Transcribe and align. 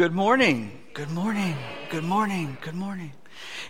Good 0.00 0.14
morning. 0.14 0.72
Good 0.94 1.10
morning. 1.10 1.54
Good 1.90 2.04
morning. 2.04 2.56
Good 2.62 2.74
morning. 2.74 3.12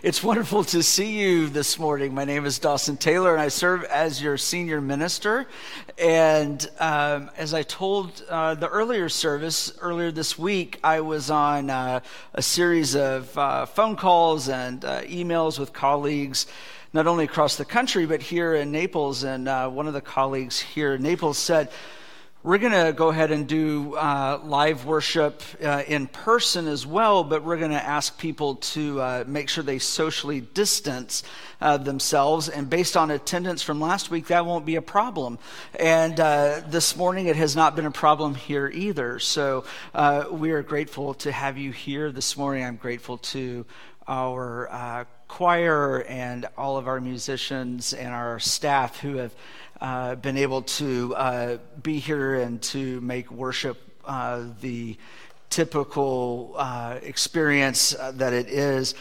It's 0.01 0.23
wonderful 0.23 0.63
to 0.63 0.81
see 0.81 1.19
you 1.19 1.49
this 1.49 1.77
morning. 1.77 2.13
My 2.13 2.23
name 2.23 2.45
is 2.45 2.57
Dawson 2.57 2.95
Taylor, 2.95 3.33
and 3.33 3.41
I 3.41 3.49
serve 3.49 3.83
as 3.83 4.21
your 4.21 4.37
senior 4.37 4.79
minister. 4.79 5.45
And 5.97 6.65
um, 6.79 7.31
as 7.35 7.53
I 7.53 7.63
told 7.63 8.23
uh, 8.29 8.55
the 8.55 8.69
earlier 8.69 9.09
service 9.09 9.73
earlier 9.81 10.09
this 10.09 10.39
week, 10.39 10.79
I 10.85 11.01
was 11.01 11.29
on 11.29 11.69
uh, 11.69 11.99
a 12.33 12.41
series 12.41 12.95
of 12.95 13.37
uh, 13.37 13.65
phone 13.65 13.97
calls 13.97 14.47
and 14.47 14.85
uh, 14.85 15.01
emails 15.01 15.59
with 15.59 15.73
colleagues 15.73 16.47
not 16.93 17.07
only 17.07 17.25
across 17.25 17.57
the 17.57 17.65
country, 17.65 18.05
but 18.05 18.21
here 18.21 18.55
in 18.55 18.71
Naples. 18.71 19.23
And 19.23 19.49
uh, 19.49 19.67
one 19.67 19.85
of 19.85 19.93
the 19.93 19.99
colleagues 19.99 20.61
here 20.61 20.93
in 20.93 21.01
Naples 21.01 21.37
said, 21.37 21.69
we're 22.43 22.57
going 22.57 22.85
to 22.85 22.91
go 22.91 23.09
ahead 23.09 23.29
and 23.29 23.47
do 23.47 23.95
uh, 23.95 24.39
live 24.43 24.85
worship 24.85 25.43
uh, 25.63 25.83
in 25.87 26.07
person 26.07 26.67
as 26.67 26.87
well, 26.87 27.23
but 27.23 27.43
we're 27.43 27.57
going 27.57 27.71
to 27.71 27.83
ask 27.83 28.17
people 28.17 28.55
to 28.55 28.99
uh, 28.99 29.23
make 29.27 29.47
sure 29.47 29.63
they 29.63 29.77
socially 29.77 30.41
distance 30.41 31.21
uh, 31.61 31.77
themselves. 31.77 32.49
And 32.49 32.67
based 32.67 32.97
on 32.97 33.11
attendance 33.11 33.61
from 33.61 33.79
last 33.79 34.09
week, 34.09 34.27
that 34.27 34.43
won't 34.43 34.65
be 34.65 34.75
a 34.75 34.81
problem. 34.81 35.37
And 35.79 36.19
uh, 36.19 36.61
this 36.67 36.95
morning, 36.95 37.27
it 37.27 37.35
has 37.35 37.55
not 37.55 37.75
been 37.75 37.85
a 37.85 37.91
problem 37.91 38.33
here 38.33 38.67
either. 38.67 39.19
So 39.19 39.65
uh, 39.93 40.25
we 40.31 40.49
are 40.49 40.63
grateful 40.63 41.13
to 41.15 41.31
have 41.31 41.59
you 41.59 41.71
here 41.71 42.11
this 42.11 42.35
morning. 42.35 42.63
I'm 42.63 42.77
grateful 42.77 43.19
to 43.19 43.67
our 44.07 45.05
choir 45.31 46.03
and 46.09 46.45
all 46.57 46.75
of 46.75 46.89
our 46.89 46.99
musicians 46.99 47.93
and 47.93 48.09
our 48.13 48.37
staff 48.37 48.99
who 48.99 49.15
have 49.15 49.33
uh, 49.79 50.13
been 50.15 50.35
able 50.35 50.61
to 50.61 51.15
uh, 51.15 51.57
be 51.81 51.99
here 51.99 52.35
and 52.35 52.61
to 52.61 52.99
make 52.99 53.31
worship 53.31 53.77
uh, 54.03 54.43
the 54.59 54.97
typical 55.49 56.53
uh, 56.57 56.99
experience 57.01 57.95
uh, 57.95 58.11
that 58.11 58.33
it 58.33 58.49
is. 58.49 58.93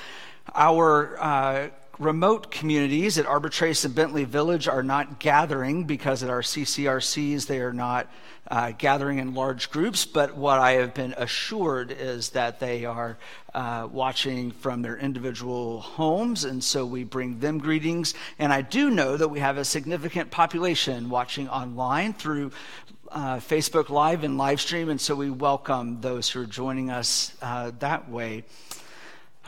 Our 0.54 1.72
remote 2.00 2.50
communities 2.50 3.18
at 3.18 3.26
Arbor 3.26 3.50
Trace 3.50 3.84
and 3.84 3.94
Bentley 3.94 4.24
Village 4.24 4.66
are 4.66 4.82
not 4.82 5.20
gathering 5.20 5.84
because 5.84 6.22
at 6.22 6.30
our 6.30 6.40
CCRCs 6.40 7.46
they 7.46 7.60
are 7.60 7.74
not 7.74 8.10
uh, 8.50 8.72
gathering 8.76 9.18
in 9.18 9.34
large 9.34 9.70
groups, 9.70 10.06
but 10.06 10.34
what 10.34 10.58
I 10.58 10.72
have 10.72 10.94
been 10.94 11.14
assured 11.18 11.92
is 11.92 12.30
that 12.30 12.58
they 12.58 12.86
are 12.86 13.18
uh, 13.54 13.86
watching 13.92 14.50
from 14.50 14.80
their 14.80 14.96
individual 14.96 15.80
homes, 15.80 16.44
and 16.44 16.64
so 16.64 16.86
we 16.86 17.04
bring 17.04 17.38
them 17.38 17.58
greetings. 17.58 18.14
And 18.38 18.50
I 18.50 18.62
do 18.62 18.88
know 18.88 19.18
that 19.18 19.28
we 19.28 19.40
have 19.40 19.58
a 19.58 19.64
significant 19.64 20.30
population 20.30 21.10
watching 21.10 21.50
online 21.50 22.14
through 22.14 22.50
uh, 23.12 23.36
Facebook 23.36 23.90
Live 23.90 24.24
and 24.24 24.38
live 24.38 24.60
stream, 24.60 24.88
and 24.88 25.00
so 25.00 25.14
we 25.14 25.28
welcome 25.28 26.00
those 26.00 26.30
who 26.30 26.40
are 26.40 26.46
joining 26.46 26.90
us 26.90 27.36
uh, 27.42 27.72
that 27.80 28.08
way. 28.08 28.44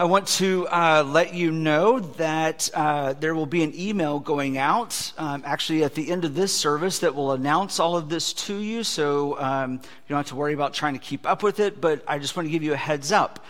I 0.03 0.05
want 0.05 0.27
to 0.39 0.67
uh, 0.67 1.05
let 1.06 1.33
you 1.33 1.53
know 1.53 2.00
that 2.00 2.69
uh, 2.75 3.12
there 3.12 3.36
will 3.36 3.47
be 3.47 3.62
an 3.62 3.72
email 3.72 4.19
going 4.19 4.58
out 4.58 5.12
um, 5.17 5.45
actually 5.47 5.84
at 5.84 5.95
the 5.95 6.11
end 6.11 6.25
of 6.25 6.34
this 6.34 6.53
service 6.53 6.98
that 6.98 7.14
will 7.14 7.31
announce 7.31 7.78
all 7.78 7.97
of 7.97 8.08
this 8.08 8.33
to 8.33 8.56
you. 8.56 8.83
So 8.83 9.39
um, 9.39 9.80
don't 10.12 10.18
have 10.18 10.28
to 10.28 10.36
worry 10.36 10.55
about 10.55 10.74
trying 10.74 10.92
to 10.92 11.00
keep 11.00 11.27
up 11.27 11.42
with 11.42 11.58
it, 11.58 11.80
but 11.80 12.05
I 12.06 12.18
just 12.18 12.36
want 12.36 12.46
to 12.46 12.50
give 12.50 12.62
you 12.62 12.74
a 12.74 12.77
heads 12.77 13.10
up 13.10 13.44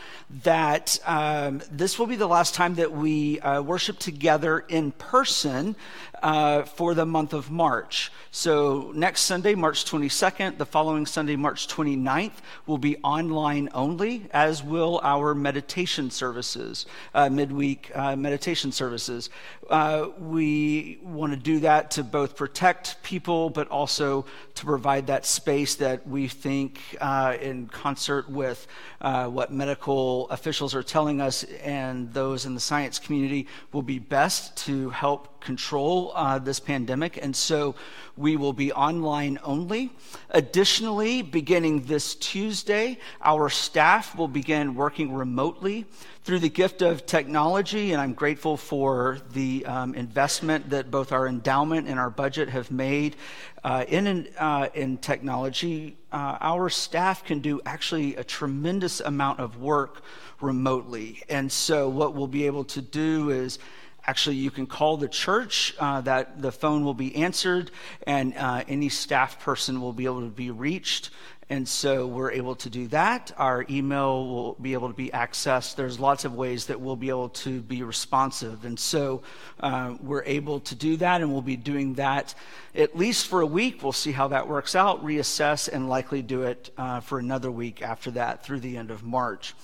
that 0.45 0.99
um, 1.05 1.61
this 1.71 1.99
will 1.99 2.07
be 2.07 2.17
the 2.17 2.27
last 2.27 2.55
time 2.55 2.77
that 2.77 2.93
we 2.93 3.41
uh, 3.41 3.61
worship 3.61 3.99
together 3.99 4.61
in 4.61 4.93
person 4.93 5.77
uh, 6.23 6.63
for 6.63 6.95
the 6.95 7.05
month 7.05 7.33
of 7.33 7.51
March. 7.51 8.11
So, 8.31 8.93
next 8.95 9.23
Sunday, 9.23 9.55
March 9.55 9.85
22nd, 9.85 10.57
the 10.57 10.65
following 10.65 11.05
Sunday, 11.05 11.37
March 11.37 11.67
29th, 11.69 12.33
will 12.67 12.79
be 12.79 12.97
online 12.99 13.69
only, 13.75 14.27
as 14.31 14.63
will 14.63 15.01
our 15.03 15.35
meditation 15.35 16.11
services, 16.11 16.87
uh, 17.13 17.29
midweek 17.29 17.91
uh, 17.95 18.17
meditation 18.17 18.73
services. 18.73 19.31
Uh, 19.69 20.09
we 20.19 20.99
want 21.03 21.33
to 21.33 21.39
do 21.39 21.61
that 21.61 21.91
to 21.91 22.05
both 22.05 22.37
protect 22.37 23.03
people, 23.03 23.51
but 23.51 23.69
also 23.69 24.25
to 24.55 24.65
provide 24.65 25.09
that 25.09 25.27
space 25.27 25.75
that 25.75 26.07
we 26.07 26.29
think, 26.29 26.52
uh, 27.01 27.37
in 27.41 27.67
concert 27.69 28.29
with 28.29 28.67
uh, 29.01 29.27
what 29.27 29.53
medical 29.53 30.29
officials 30.31 30.75
are 30.75 30.83
telling 30.83 31.21
us 31.21 31.45
and 31.63 32.13
those 32.13 32.47
in 32.47 32.55
the 32.55 32.61
science 32.61 32.99
community, 32.99 33.47
will 33.73 33.83
be 33.83 33.99
best 33.99 34.57
to 34.57 34.91
help 34.91 35.32
control 35.43 36.13
uh, 36.15 36.39
this 36.39 36.61
pandemic, 36.61 37.19
and 37.23 37.35
so 37.35 37.75
we 38.17 38.37
will 38.37 38.53
be 38.53 38.73
online 38.73 39.39
only. 39.43 39.91
Additionally, 40.31 41.23
beginning 41.23 41.83
this 41.85 42.15
Tuesday, 42.15 42.99
our 43.23 43.49
staff 43.49 44.17
will 44.17 44.29
begin 44.29 44.75
working 44.75 45.13
remotely 45.13 45.87
through 46.25 46.39
the 46.39 46.49
gift 46.49 46.83
of 46.83 47.05
technology, 47.05 47.93
and 47.93 48.01
I'm 48.01 48.13
grateful 48.13 48.57
for 48.57 49.19
the 49.33 49.67
um, 49.67 49.95
investment 49.95 50.71
that 50.71 50.91
both 50.91 51.11
our 51.11 51.27
endowment 51.27 51.89
and 51.89 51.99
our 51.99 52.11
budget 52.11 52.49
have 52.51 52.71
made 52.71 53.17
uh, 53.65 53.85
in, 53.89 54.29
uh, 54.39 54.69
in 54.75 54.99
technology. 54.99 55.97
Uh, 56.13 56.37
our 56.41 56.69
staff 56.69 57.25
can 57.25 57.41
do 57.41 57.61
actually 57.67 58.15
a 58.17 58.25
tremendous 58.25 59.01
amount 59.01 59.41
of 59.41 59.61
work 59.61 60.03
remotely. 60.41 61.23
And 61.29 61.51
so, 61.51 61.89
what 61.89 62.15
we'll 62.15 62.27
be 62.27 62.47
able 62.47 62.65
to 62.65 62.83
do 62.83 63.31
is 63.31 63.59
Actually, 64.05 64.37
you 64.37 64.51
can 64.51 64.67
call 64.67 64.97
the 64.97 65.09
church, 65.09 65.75
uh, 65.79 66.01
that 66.01 66.43
the 66.43 66.51
phone 66.51 66.85
will 66.85 66.95
be 66.95 67.15
answered, 67.15 67.71
and 68.07 68.35
uh, 68.37 68.65
any 68.67 68.89
staff 68.89 69.39
person 69.41 69.81
will 69.81 69.93
be 69.93 70.05
able 70.07 70.23
to 70.23 70.27
be 70.27 70.51
reached. 70.51 71.11
And 71.51 71.69
so 71.69 72.07
we're 72.07 72.31
able 72.33 72.55
to 72.57 72.71
do 72.71 72.87
that. 72.89 73.31
Our 73.37 73.67
email 73.69 74.27
will 74.27 74.55
be 74.55 74.73
able 74.73 74.89
to 74.89 74.95
be 74.95 75.11
accessed. 75.11 75.77
There's 75.77 76.01
lots 76.01 76.25
of 76.25 76.35
ways 76.35 76.67
that 76.67 76.81
we'll 76.81 76.97
be 76.97 77.11
able 77.11 77.29
to 77.29 77.61
be 77.61 77.83
responsive. 77.83 78.65
And 78.65 78.79
so 78.81 79.23
uh, 79.61 79.97
we're 80.01 80.25
able 80.25 80.61
to 80.61 80.75
do 80.75 80.97
that, 80.97 81.21
and 81.21 81.31
we'll 81.31 81.43
be 81.43 81.57
doing 81.57 81.95
that 81.95 82.35
at 82.75 82.97
least 82.97 83.27
for 83.27 83.43
a 83.43 83.47
week. 83.47 83.83
We'll 83.83 83.93
see 83.93 84.13
how 84.13 84.29
that 84.29 84.49
works 84.49 84.75
out, 84.75 85.05
reassess, 85.05 85.69
and 85.69 85.91
likely 85.91 86.23
do 86.23 86.45
it 86.45 86.71
uh, 86.79 87.01
for 87.01 87.19
another 87.19 87.51
week 87.51 87.83
after 87.83 88.11
that 88.13 88.45
through 88.45 88.61
the 88.61 88.79
end 88.79 88.91
of 88.91 89.03
March. 89.03 89.55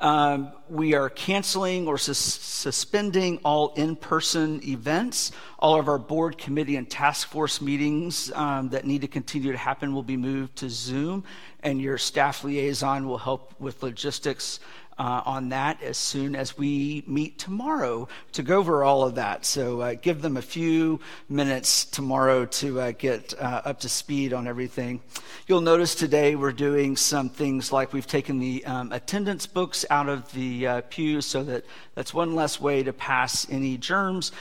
Um, 0.00 0.52
we 0.68 0.94
are 0.94 1.08
canceling 1.08 1.86
or 1.86 1.98
sus- 1.98 2.18
suspending 2.18 3.38
all 3.44 3.72
in 3.74 3.96
person 3.96 4.60
events. 4.66 5.32
All 5.58 5.78
of 5.78 5.88
our 5.88 5.98
board, 5.98 6.38
committee, 6.38 6.76
and 6.76 6.90
task 6.90 7.28
force 7.28 7.60
meetings 7.60 8.32
um, 8.32 8.70
that 8.70 8.84
need 8.84 9.02
to 9.02 9.08
continue 9.08 9.52
to 9.52 9.58
happen 9.58 9.94
will 9.94 10.02
be 10.02 10.16
moved 10.16 10.56
to 10.56 10.68
Zoom, 10.68 11.24
and 11.60 11.80
your 11.80 11.98
staff 11.98 12.42
liaison 12.42 13.06
will 13.06 13.18
help 13.18 13.54
with 13.60 13.82
logistics 13.82 14.58
uh, 14.98 15.22
on 15.24 15.48
that 15.50 15.82
as 15.82 15.98
soon 15.98 16.36
as 16.36 16.56
we 16.56 17.02
meet 17.06 17.38
tomorrow 17.38 18.08
to 18.32 18.42
go 18.42 18.58
over 18.58 18.84
all 18.84 19.04
of 19.04 19.14
that. 19.16 19.44
So 19.44 19.80
uh, 19.80 19.94
give 19.94 20.22
them 20.22 20.36
a 20.36 20.42
few 20.42 21.00
minutes 21.28 21.84
tomorrow 21.84 22.44
to 22.46 22.80
uh, 22.80 22.92
get 22.92 23.34
uh, 23.38 23.62
up 23.64 23.80
to 23.80 23.88
speed 23.88 24.32
on 24.32 24.46
everything. 24.46 25.00
You'll 25.46 25.60
notice 25.60 25.94
today 25.94 26.34
we're 26.34 26.52
doing 26.52 26.96
some 26.96 27.28
things 27.28 27.72
like 27.72 27.92
we've 27.92 28.06
taken 28.06 28.38
the 28.38 28.64
um, 28.64 28.92
attendance 28.92 29.46
books 29.46 29.84
out 29.90 30.08
of 30.08 30.30
the 30.32 30.66
uh, 30.66 30.80
pews 30.88 31.26
so 31.26 31.42
that 31.44 31.64
that's 31.94 32.14
one 32.14 32.34
less 32.34 32.60
way 32.60 32.82
to 32.82 32.92
pass 32.92 33.46
any 33.50 33.76
germs. 33.76 34.32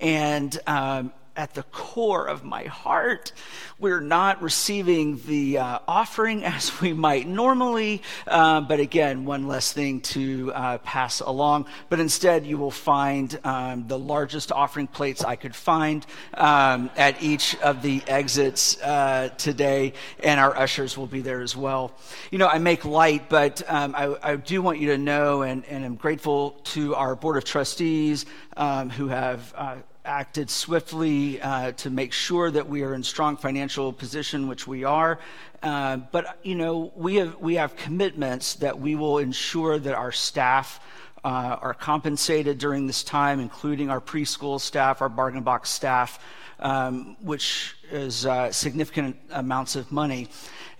And 0.00 0.58
um, 0.66 1.12
at 1.38 1.54
the 1.54 1.62
core 1.62 2.26
of 2.26 2.44
my 2.44 2.64
heart, 2.64 3.32
we're 3.78 4.00
not 4.00 4.42
receiving 4.42 5.20
the 5.24 5.58
uh, 5.58 5.78
offering 5.86 6.44
as 6.58 6.80
we 6.80 6.92
might 6.92 7.28
normally, 7.28 8.02
uh, 8.26 8.60
but 8.60 8.80
again, 8.80 9.24
one 9.24 9.46
less 9.46 9.72
thing 9.72 10.00
to 10.00 10.52
uh, 10.52 10.78
pass 10.78 11.20
along. 11.20 11.66
But 11.88 12.00
instead, 12.00 12.44
you 12.44 12.58
will 12.58 12.72
find 12.72 13.38
um, 13.44 13.86
the 13.86 13.98
largest 13.98 14.50
offering 14.50 14.88
plates 14.88 15.24
I 15.24 15.36
could 15.36 15.54
find 15.54 16.04
um, 16.34 16.90
at 16.96 17.22
each 17.22 17.56
of 17.60 17.82
the 17.82 18.02
exits 18.08 18.82
uh, 18.82 19.30
today, 19.38 19.92
and 20.24 20.40
our 20.40 20.56
ushers 20.56 20.98
will 20.98 21.06
be 21.06 21.20
there 21.20 21.40
as 21.40 21.56
well. 21.56 21.92
You 22.32 22.38
know, 22.38 22.48
I 22.48 22.58
make 22.58 22.84
light, 22.84 23.28
but 23.28 23.62
um, 23.68 23.94
I, 23.96 24.16
I, 24.22 24.36
do 24.36 24.60
want 24.60 24.80
you 24.80 24.88
to 24.88 24.98
know, 24.98 25.42
and, 25.42 25.64
and 25.66 25.84
I'm 25.84 25.94
grateful 25.94 26.52
to 26.64 26.96
our 26.96 27.14
Board 27.14 27.36
of 27.36 27.44
Trustees 27.44 28.26
um, 28.56 28.90
who 28.90 29.06
have 29.06 29.54
uh, 29.56 29.76
acted 30.08 30.50
swiftly 30.50 31.40
uh, 31.40 31.72
to 31.72 31.90
make 31.90 32.12
sure 32.12 32.50
that 32.50 32.68
we 32.68 32.82
are 32.82 32.94
in 32.94 33.02
strong 33.02 33.36
financial 33.36 33.92
position, 33.92 34.48
which 34.48 34.66
we 34.66 34.82
are. 34.82 35.20
Uh, 35.62 35.98
but 35.98 36.38
you 36.42 36.54
know, 36.54 36.90
we 36.96 37.16
have 37.16 37.36
we 37.38 37.54
have 37.56 37.76
commitments 37.76 38.54
that 38.54 38.80
we 38.80 38.96
will 38.96 39.18
ensure 39.18 39.78
that 39.78 39.94
our 39.94 40.12
staff. 40.12 40.80
Uh, 41.24 41.58
are 41.60 41.74
compensated 41.74 42.58
during 42.58 42.86
this 42.86 43.02
time, 43.02 43.40
including 43.40 43.90
our 43.90 44.00
preschool 44.00 44.60
staff, 44.60 45.02
our 45.02 45.08
bargain 45.08 45.42
box 45.42 45.68
staff, 45.68 46.20
um, 46.60 47.16
which 47.20 47.74
is 47.90 48.24
uh, 48.24 48.52
significant 48.52 49.16
amounts 49.32 49.74
of 49.74 49.90
money. 49.90 50.28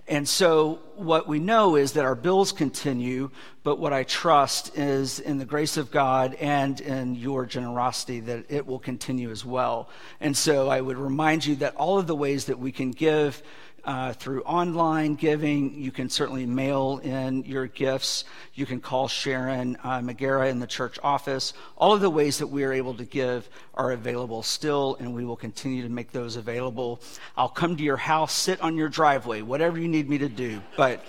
And 0.08 0.26
so, 0.26 0.78
what 0.96 1.28
we 1.28 1.38
know 1.38 1.76
is 1.76 1.93
that 1.93 2.06
our 2.06 2.14
bills 2.14 2.50
continue, 2.50 3.31
but 3.62 3.78
what 3.78 3.93
I 3.93 4.05
trust 4.05 4.76
is 4.76 5.20
in 5.20 5.37
the 5.37 5.44
grace 5.44 5.76
of 5.76 5.90
God 5.90 6.34
and 6.37 6.81
in 6.81 7.14
your 7.14 7.44
generosity 7.44 8.20
that 8.20 8.46
it 8.49 8.66
will 8.66 8.78
continue 8.78 9.31
as 9.31 9.44
well. 9.44 9.90
And 10.19 10.34
so, 10.34 10.70
I 10.70 10.81
would 10.81 10.96
remind 10.96 11.44
you 11.44 11.56
that 11.56 11.76
all 11.76 11.99
of 11.99 12.06
the 12.06 12.16
ways 12.16 12.46
that 12.46 12.58
we 12.58 12.72
can 12.72 12.90
give 12.90 13.43
uh, 13.88 14.12
through 14.12 14.43
online 14.43 15.14
giving. 15.14 15.73
You 15.81 15.90
can 15.90 16.11
certainly 16.11 16.44
mail 16.44 17.00
in 17.02 17.43
your 17.44 17.67
gifts. 17.67 18.25
You 18.52 18.67
can 18.67 18.82
call 18.82 19.08
Sharon 19.08 19.79
uh, 19.82 20.00
McGarrett 20.00 20.50
in 20.50 20.61
the 20.61 20.67
church 20.67 20.99
office. 21.02 21.55
All 21.79 21.94
of 21.94 22.02
the 22.02 22.11
ways 22.11 22.37
that 22.38 22.49
we 22.49 22.64
are 22.64 22.73
able 22.73 22.93
to 22.94 23.06
give 23.06 23.49
are 23.73 23.93
available 23.93 24.43
still, 24.43 24.99
and 25.00 25.14
we 25.14 25.25
will 25.25 25.37
continue 25.37 25.82
to 25.82 25.88
make 25.88 26.12
those 26.12 26.37
available. 26.37 27.00
I'll 27.35 27.49
come 27.49 27.79
to 27.79 27.82
your 27.82 27.96
house, 27.96 28.35
sit 28.35 28.61
on 28.61 28.76
your 28.76 28.90
driveway, 28.90 29.40
whatever 29.40 29.79
you 29.79 29.88
need 29.88 30.06
me 30.06 30.19
to 30.19 30.29
do. 30.29 30.61
But 30.76 31.02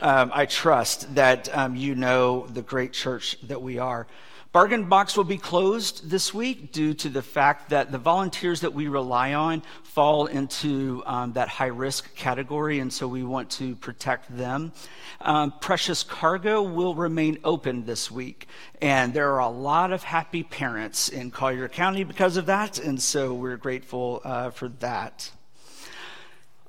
um, 0.00 0.32
I 0.34 0.46
trust 0.46 1.14
that 1.14 1.56
um, 1.56 1.76
you 1.76 1.94
know 1.94 2.48
the 2.48 2.62
great 2.62 2.92
church 2.92 3.38
that 3.42 3.62
we 3.62 3.78
are. 3.78 4.08
Bargain 4.58 4.86
Box 4.86 5.16
will 5.16 5.22
be 5.22 5.38
closed 5.38 6.10
this 6.10 6.34
week 6.34 6.72
due 6.72 6.92
to 6.92 7.08
the 7.08 7.22
fact 7.22 7.70
that 7.70 7.92
the 7.92 7.98
volunteers 7.98 8.62
that 8.62 8.74
we 8.74 8.88
rely 8.88 9.34
on 9.34 9.62
fall 9.84 10.26
into 10.26 11.00
um, 11.06 11.32
that 11.34 11.46
high 11.46 11.66
risk 11.66 12.12
category, 12.16 12.80
and 12.80 12.92
so 12.92 13.06
we 13.06 13.22
want 13.22 13.48
to 13.50 13.76
protect 13.76 14.36
them. 14.36 14.72
Um, 15.20 15.54
Precious 15.60 16.02
Cargo 16.02 16.60
will 16.60 16.96
remain 16.96 17.38
open 17.44 17.84
this 17.84 18.10
week, 18.10 18.48
and 18.82 19.14
there 19.14 19.32
are 19.32 19.38
a 19.38 19.48
lot 19.48 19.92
of 19.92 20.02
happy 20.02 20.42
parents 20.42 21.08
in 21.08 21.30
Collier 21.30 21.68
County 21.68 22.02
because 22.02 22.36
of 22.36 22.46
that, 22.46 22.80
and 22.80 23.00
so 23.00 23.34
we're 23.34 23.58
grateful 23.58 24.20
uh, 24.24 24.50
for 24.50 24.70
that. 24.80 25.30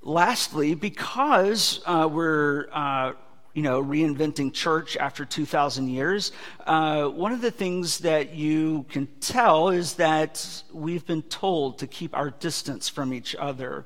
Lastly, 0.04 0.76
because 0.76 1.82
uh, 1.88 2.08
we're 2.08 2.68
uh, 2.72 3.14
you 3.54 3.62
know, 3.62 3.84
reinventing 3.84 4.54
church 4.54 4.96
after 4.98 5.26
2,000 5.26 5.90
years, 5.90 6.32
uh, 6.68 7.06
one 7.08 7.32
of 7.32 7.42
the 7.42 7.52
things 7.52 8.00
that 8.00 8.36
you 8.36 8.86
can 8.90 9.08
tell 9.20 9.70
is 9.70 9.96
that 9.96 10.64
we've 10.72 11.06
been 11.06 11.24
told 11.24 11.80
to 11.80 11.88
keep 11.88 12.16
our 12.16 12.30
distance 12.30 12.88
from 12.88 13.14
each 13.14 13.36
other. 13.36 13.86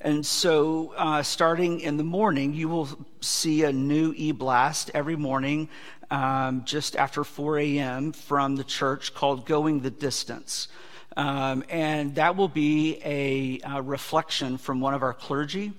And 0.00 0.24
so, 0.24 0.94
uh, 0.96 1.22
starting 1.24 1.80
in 1.80 1.96
the 1.96 2.04
morning, 2.04 2.54
you 2.54 2.68
will 2.68 2.88
see 3.20 3.64
a 3.64 3.72
new 3.72 4.14
e 4.16 4.30
blast 4.30 4.92
every 4.94 5.16
morning 5.16 5.68
um, 6.10 6.62
just 6.64 6.94
after 6.94 7.24
4 7.24 7.58
a.m. 7.58 8.12
from 8.12 8.56
the 8.56 8.64
church 8.64 9.14
called 9.14 9.44
Going 9.44 9.80
the 9.80 9.90
Distance. 9.90 10.68
Um, 11.16 11.64
and 11.68 12.14
that 12.14 12.36
will 12.36 12.48
be 12.48 13.00
a, 13.04 13.60
a 13.68 13.82
reflection 13.82 14.56
from 14.56 14.80
one 14.80 14.94
of 14.94 15.02
our 15.02 15.14
clergy. 15.14 15.72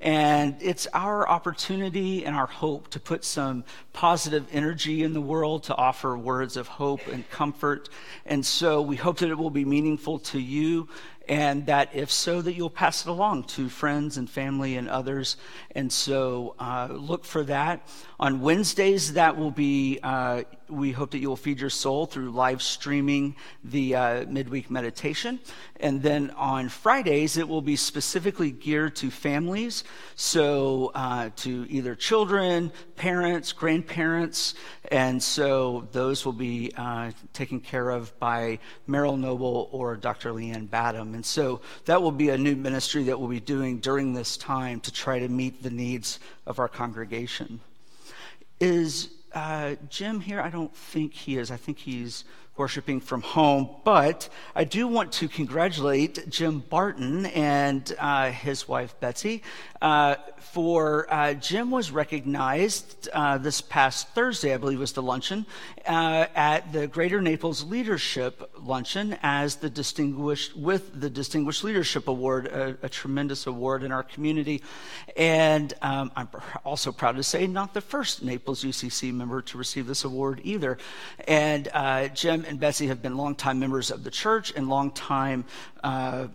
And 0.00 0.56
it's 0.60 0.86
our 0.92 1.28
opportunity 1.28 2.24
and 2.24 2.36
our 2.36 2.46
hope 2.46 2.88
to 2.90 3.00
put 3.00 3.24
some 3.24 3.64
positive 3.92 4.46
energy 4.52 5.02
in 5.02 5.12
the 5.12 5.20
world, 5.20 5.64
to 5.64 5.74
offer 5.74 6.16
words 6.16 6.56
of 6.56 6.68
hope 6.68 7.06
and 7.08 7.28
comfort. 7.30 7.88
And 8.24 8.46
so 8.46 8.80
we 8.80 8.96
hope 8.96 9.18
that 9.18 9.30
it 9.30 9.38
will 9.38 9.50
be 9.50 9.64
meaningful 9.64 10.20
to 10.20 10.40
you 10.40 10.88
and 11.28 11.66
that 11.66 11.94
if 11.94 12.10
so, 12.10 12.40
that 12.40 12.54
you'll 12.54 12.70
pass 12.70 13.06
it 13.06 13.10
along 13.10 13.44
to 13.44 13.68
friends 13.68 14.16
and 14.16 14.30
family 14.30 14.76
and 14.76 14.88
others. 14.88 15.36
And 15.74 15.92
so 15.92 16.54
uh, 16.58 16.88
look 16.90 17.24
for 17.24 17.44
that. 17.44 17.86
On 18.18 18.40
Wednesdays, 18.40 19.12
that 19.12 19.36
will 19.36 19.50
be, 19.50 20.00
uh, 20.02 20.44
we 20.68 20.92
hope 20.92 21.10
that 21.12 21.18
you'll 21.18 21.36
feed 21.36 21.60
your 21.60 21.70
soul 21.70 22.06
through 22.06 22.30
live 22.30 22.62
streaming 22.62 23.36
the 23.64 23.94
uh, 23.94 24.24
midweek 24.26 24.70
meditation. 24.70 25.40
And 25.80 26.02
then 26.02 26.30
on 26.32 26.68
Fridays, 26.68 27.36
it 27.36 27.48
will 27.48 27.62
be 27.62 27.76
specifically 27.76 28.50
geared 28.50 28.96
to 28.96 29.10
families. 29.10 29.84
So 30.16 30.92
uh, 30.94 31.30
to 31.36 31.66
either 31.68 31.94
children, 31.94 32.72
parents, 32.96 33.52
grandparents. 33.52 34.54
And 34.90 35.22
so 35.22 35.86
those 35.92 36.24
will 36.24 36.32
be 36.32 36.72
uh, 36.76 37.12
taken 37.32 37.60
care 37.60 37.90
of 37.90 38.18
by 38.18 38.58
Merrill 38.86 39.16
Noble 39.16 39.68
or 39.72 39.96
Dr. 39.96 40.32
Leanne 40.32 40.68
Badham. 40.68 41.14
And 41.14 41.24
so 41.24 41.60
that 41.84 42.02
will 42.02 42.12
be 42.12 42.30
a 42.30 42.38
new 42.38 42.56
ministry 42.56 43.04
that 43.04 43.18
we'll 43.18 43.28
be 43.28 43.40
doing 43.40 43.78
during 43.78 44.14
this 44.14 44.36
time 44.36 44.80
to 44.80 44.92
try 44.92 45.18
to 45.18 45.28
meet 45.28 45.62
the 45.62 45.70
needs 45.70 46.18
of 46.46 46.58
our 46.58 46.68
congregation. 46.68 47.60
Is 48.60 49.10
uh, 49.32 49.76
Jim 49.88 50.20
here? 50.20 50.40
I 50.40 50.50
don't 50.50 50.74
think 50.74 51.14
he 51.14 51.36
is. 51.36 51.50
I 51.50 51.56
think 51.56 51.78
he's 51.78 52.24
worshiping 52.58 53.00
from 53.00 53.22
home. 53.22 53.68
But 53.84 54.28
I 54.54 54.64
do 54.64 54.86
want 54.88 55.12
to 55.12 55.28
congratulate 55.28 56.28
Jim 56.28 56.60
Barton 56.60 57.26
and 57.26 57.94
uh, 57.98 58.30
his 58.30 58.66
wife 58.66 58.98
Betsy 59.00 59.42
uh, 59.80 60.16
for 60.38 61.12
uh, 61.12 61.34
Jim 61.34 61.70
was 61.70 61.90
recognized 61.90 63.08
uh, 63.12 63.38
this 63.38 63.60
past 63.60 64.08
Thursday, 64.08 64.54
I 64.54 64.56
believe 64.56 64.78
was 64.78 64.92
the 64.92 65.02
luncheon, 65.02 65.46
uh, 65.86 66.26
at 66.34 66.72
the 66.72 66.86
Greater 66.86 67.20
Naples 67.20 67.64
Leadership 67.64 68.50
Luncheon 68.60 69.16
as 69.22 69.56
the 69.56 69.70
distinguished 69.70 70.56
with 70.56 71.00
the 71.00 71.10
Distinguished 71.10 71.64
Leadership 71.64 72.08
Award, 72.08 72.46
a, 72.46 72.76
a 72.82 72.88
tremendous 72.88 73.46
award 73.46 73.82
in 73.82 73.92
our 73.92 74.02
community. 74.02 74.62
And 75.16 75.72
um, 75.82 76.10
I'm 76.16 76.28
also 76.64 76.92
proud 76.92 77.16
to 77.16 77.22
say, 77.22 77.46
not 77.46 77.74
the 77.74 77.80
first 77.80 78.22
Naples 78.22 78.64
UCC 78.64 79.12
member 79.12 79.42
to 79.42 79.58
receive 79.58 79.86
this 79.86 80.04
award 80.04 80.40
either. 80.42 80.78
And 81.26 81.68
uh, 81.72 82.08
Jim 82.08 82.44
and 82.48 82.58
Betsy 82.58 82.86
have 82.88 83.02
been 83.02 83.16
longtime 83.16 83.58
members 83.58 83.90
of 83.90 84.04
the 84.04 84.10
church 84.10 84.52
and 84.56 84.68
longtime 84.68 85.44
uh, 85.84 86.28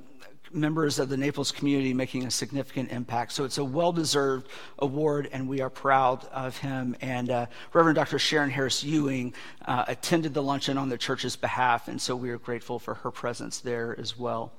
members 0.53 0.99
of 0.99 1.09
the 1.09 1.17
Naples 1.17 1.51
community 1.51 1.93
making 1.93 2.25
a 2.25 2.31
significant 2.31 2.91
impact. 2.91 3.31
So 3.31 3.43
it's 3.43 3.57
a 3.57 3.63
well 3.63 3.91
deserved 3.91 4.47
award, 4.79 5.29
and 5.31 5.47
we 5.49 5.61
are 5.61 5.69
proud 5.69 6.25
of 6.25 6.57
him. 6.57 6.95
And 7.01 7.29
uh, 7.29 7.45
Reverend 7.73 7.95
Dr. 7.95 8.19
Sharon 8.19 8.49
Harris 8.49 8.83
Ewing 8.83 9.33
uh, 9.65 9.85
attended 9.87 10.33
the 10.33 10.43
luncheon 10.43 10.77
on 10.77 10.89
the 10.89 10.97
church's 10.97 11.35
behalf, 11.35 11.87
and 11.87 11.99
so 11.99 12.15
we 12.15 12.29
are 12.29 12.37
grateful 12.37 12.79
for 12.79 12.93
her 12.95 13.11
presence 13.11 13.59
there 13.59 13.99
as 13.99 14.17
well. 14.17 14.53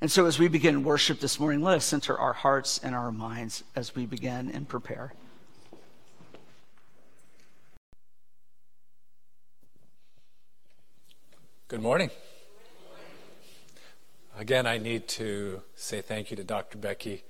And 0.00 0.10
so 0.10 0.26
as 0.26 0.38
we 0.38 0.48
begin 0.48 0.82
worship 0.82 1.20
this 1.20 1.38
morning, 1.38 1.62
let 1.62 1.76
us 1.76 1.84
center 1.84 2.18
our 2.18 2.32
hearts 2.32 2.80
and 2.82 2.94
our 2.94 3.12
minds 3.12 3.62
as 3.76 3.94
we 3.94 4.06
begin 4.06 4.50
and 4.50 4.68
prepare. 4.68 5.12
Good 11.72 11.80
morning. 11.80 12.10
Again, 14.38 14.66
I 14.66 14.76
need 14.76 15.08
to 15.08 15.62
say 15.74 16.02
thank 16.02 16.30
you 16.30 16.36
to 16.36 16.44
Dr. 16.44 16.76
Becky, 16.76 17.24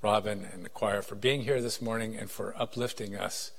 Robin, 0.00 0.48
and 0.50 0.64
the 0.64 0.70
choir 0.70 1.02
for 1.02 1.14
being 1.14 1.42
here 1.42 1.60
this 1.60 1.82
morning 1.82 2.16
and 2.16 2.30
for 2.30 2.54
uplifting 2.58 3.14
us 3.14 3.50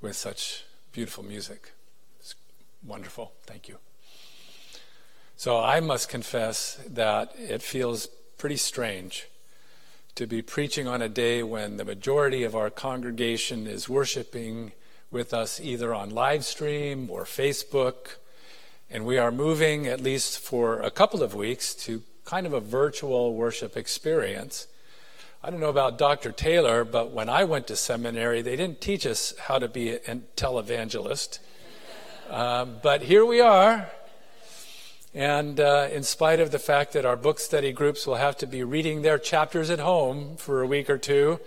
with 0.00 0.14
such 0.14 0.62
beautiful 0.92 1.24
music. 1.24 1.72
It's 2.20 2.36
wonderful. 2.86 3.32
Thank 3.44 3.66
you. 3.66 3.78
So, 5.34 5.58
I 5.58 5.80
must 5.80 6.08
confess 6.08 6.78
that 6.88 7.32
it 7.36 7.60
feels 7.60 8.06
pretty 8.38 8.58
strange 8.58 9.26
to 10.14 10.28
be 10.28 10.42
preaching 10.42 10.86
on 10.86 11.02
a 11.02 11.08
day 11.08 11.42
when 11.42 11.76
the 11.76 11.84
majority 11.84 12.44
of 12.44 12.54
our 12.54 12.70
congregation 12.70 13.66
is 13.66 13.88
worshiping 13.88 14.74
with 15.10 15.34
us 15.34 15.60
either 15.60 15.92
on 15.92 16.10
live 16.10 16.44
stream 16.44 17.10
or 17.10 17.24
Facebook 17.24 18.18
and 18.92 19.06
we 19.06 19.16
are 19.16 19.32
moving, 19.32 19.86
at 19.86 20.02
least 20.02 20.38
for 20.38 20.78
a 20.80 20.90
couple 20.90 21.22
of 21.22 21.34
weeks, 21.34 21.74
to 21.74 22.02
kind 22.26 22.46
of 22.46 22.52
a 22.52 22.60
virtual 22.60 23.34
worship 23.34 23.74
experience. 23.74 24.66
I 25.42 25.50
don't 25.50 25.60
know 25.60 25.70
about 25.70 25.96
Dr. 25.96 26.30
Taylor, 26.30 26.84
but 26.84 27.10
when 27.10 27.30
I 27.30 27.44
went 27.44 27.66
to 27.68 27.76
seminary, 27.76 28.42
they 28.42 28.54
didn't 28.54 28.82
teach 28.82 29.06
us 29.06 29.32
how 29.38 29.58
to 29.58 29.66
be 29.66 29.92
a 29.92 30.16
televangelist. 30.36 31.38
Um, 32.28 32.80
but 32.82 33.02
here 33.02 33.24
we 33.24 33.40
are. 33.40 33.90
And 35.14 35.58
uh, 35.58 35.88
in 35.90 36.02
spite 36.02 36.40
of 36.40 36.50
the 36.50 36.58
fact 36.58 36.92
that 36.92 37.06
our 37.06 37.16
book 37.16 37.40
study 37.40 37.72
groups 37.72 38.06
will 38.06 38.16
have 38.16 38.36
to 38.38 38.46
be 38.46 38.62
reading 38.62 39.00
their 39.00 39.18
chapters 39.18 39.70
at 39.70 39.78
home 39.78 40.36
for 40.36 40.60
a 40.60 40.66
week 40.66 40.90
or 40.90 40.98
two, 40.98 41.40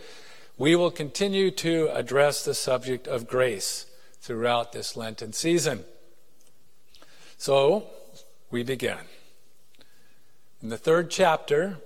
we 0.58 0.76
will 0.76 0.92
continue 0.92 1.52
to 1.52 1.90
address 1.94 2.44
the 2.44 2.56
subject 2.56 3.08
of 3.08 3.28
grace 3.28 3.86
throughout 4.20 4.72
this 4.72 4.98
Lenten 4.98 5.32
season. 5.32 5.86
So 7.38 7.88
we 8.50 8.64
begin. 8.64 8.98
In 10.62 10.70
the 10.70 10.78
third 10.78 11.10
chapter 11.10 11.78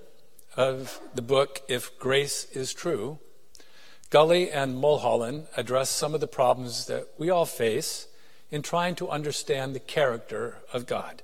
of 0.56 1.01
the 1.15 1.22
book, 1.22 1.62
If 1.68 1.98
Grace 2.00 2.46
is 2.53 2.74
True, 2.74 3.20
Gulley 4.10 4.51
and 4.51 4.77
Mulholland 4.77 5.48
address 5.58 5.89
some 5.89 6.13
of 6.13 6.22
the 6.22 6.27
problems 6.27 6.86
that 6.86 7.08
we 7.18 7.29
all 7.29 7.46
face 7.46 8.08
in 8.51 8.62
trying 8.62 8.96
to 8.96 9.10
understand 9.10 9.74
the 9.74 9.79
character 9.79 10.58
of 10.72 10.88
God. 10.88 11.24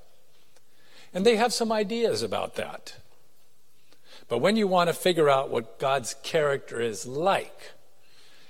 And 1.14 1.26
they 1.26 1.38
have 1.38 1.54
some 1.54 1.72
ideas 1.72 2.22
about 2.22 2.56
that. 2.56 2.98
But 4.28 4.40
when 4.40 4.58
you 4.58 4.68
want 4.68 4.90
to 4.90 4.94
figure 4.94 5.30
out 5.30 5.50
what 5.50 5.80
God's 5.80 6.16
character 6.24 6.82
is 6.82 7.06
like, 7.06 7.72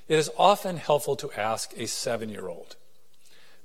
it 0.07 0.17
is 0.17 0.31
often 0.37 0.77
helpful 0.77 1.15
to 1.17 1.31
ask 1.33 1.73
a 1.77 1.85
seven 1.85 2.29
year 2.29 2.47
old. 2.47 2.75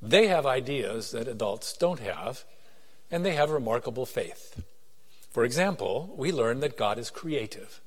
They 0.03 0.29
have 0.29 0.47
ideas 0.47 1.11
that 1.11 1.29
adults 1.29 1.77
don't 1.77 2.01
have, 2.01 2.45
and 3.11 3.25
they 3.25 3.35
have 3.35 3.51
remarkable 3.51 4.07
faith. 4.07 4.63
For 5.31 5.45
example, 5.45 6.13
we 6.17 6.33
learn 6.33 6.61
that 6.61 6.77
God 6.77 6.99
is 6.99 7.11
creative. 7.11 7.81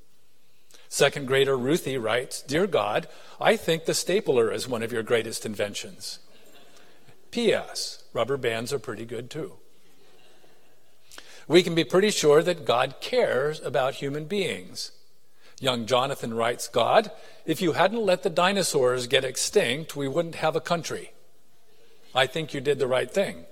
Second 0.89 1.27
grader 1.27 1.57
Ruthie 1.57 1.97
writes 1.97 2.41
Dear 2.41 2.67
God, 2.67 3.07
I 3.41 3.57
think 3.57 3.85
the 3.85 3.95
stapler 3.95 4.51
is 4.51 4.67
one 4.67 4.83
of 4.83 4.91
your 4.91 5.01
greatest 5.01 5.45
inventions. 5.45 6.19
P.S. 7.31 8.03
Rubber 8.13 8.37
bands 8.37 8.71
are 8.71 8.79
pretty 8.79 9.05
good 9.05 9.31
too. 9.31 9.53
We 11.47 11.63
can 11.63 11.73
be 11.73 11.83
pretty 11.83 12.11
sure 12.11 12.43
that 12.43 12.63
God 12.65 12.95
cares 13.01 13.59
about 13.59 13.95
human 13.95 14.25
beings. 14.25 14.91
Young 15.59 15.85
Jonathan 15.85 16.33
writes 16.33 16.67
God, 16.67 17.09
if 17.45 17.61
you 17.61 17.71
hadn't 17.71 18.05
let 18.05 18.23
the 18.23 18.29
dinosaurs 18.29 19.07
get 19.07 19.25
extinct, 19.25 19.95
we 19.95 20.07
wouldn't 20.07 20.35
have 20.35 20.55
a 20.55 20.61
country. 20.61 21.12
I 22.15 22.27
think 22.27 22.53
you 22.53 22.61
did 22.61 22.79
the 22.79 22.87
right 22.87 23.09
thing. 23.09 23.45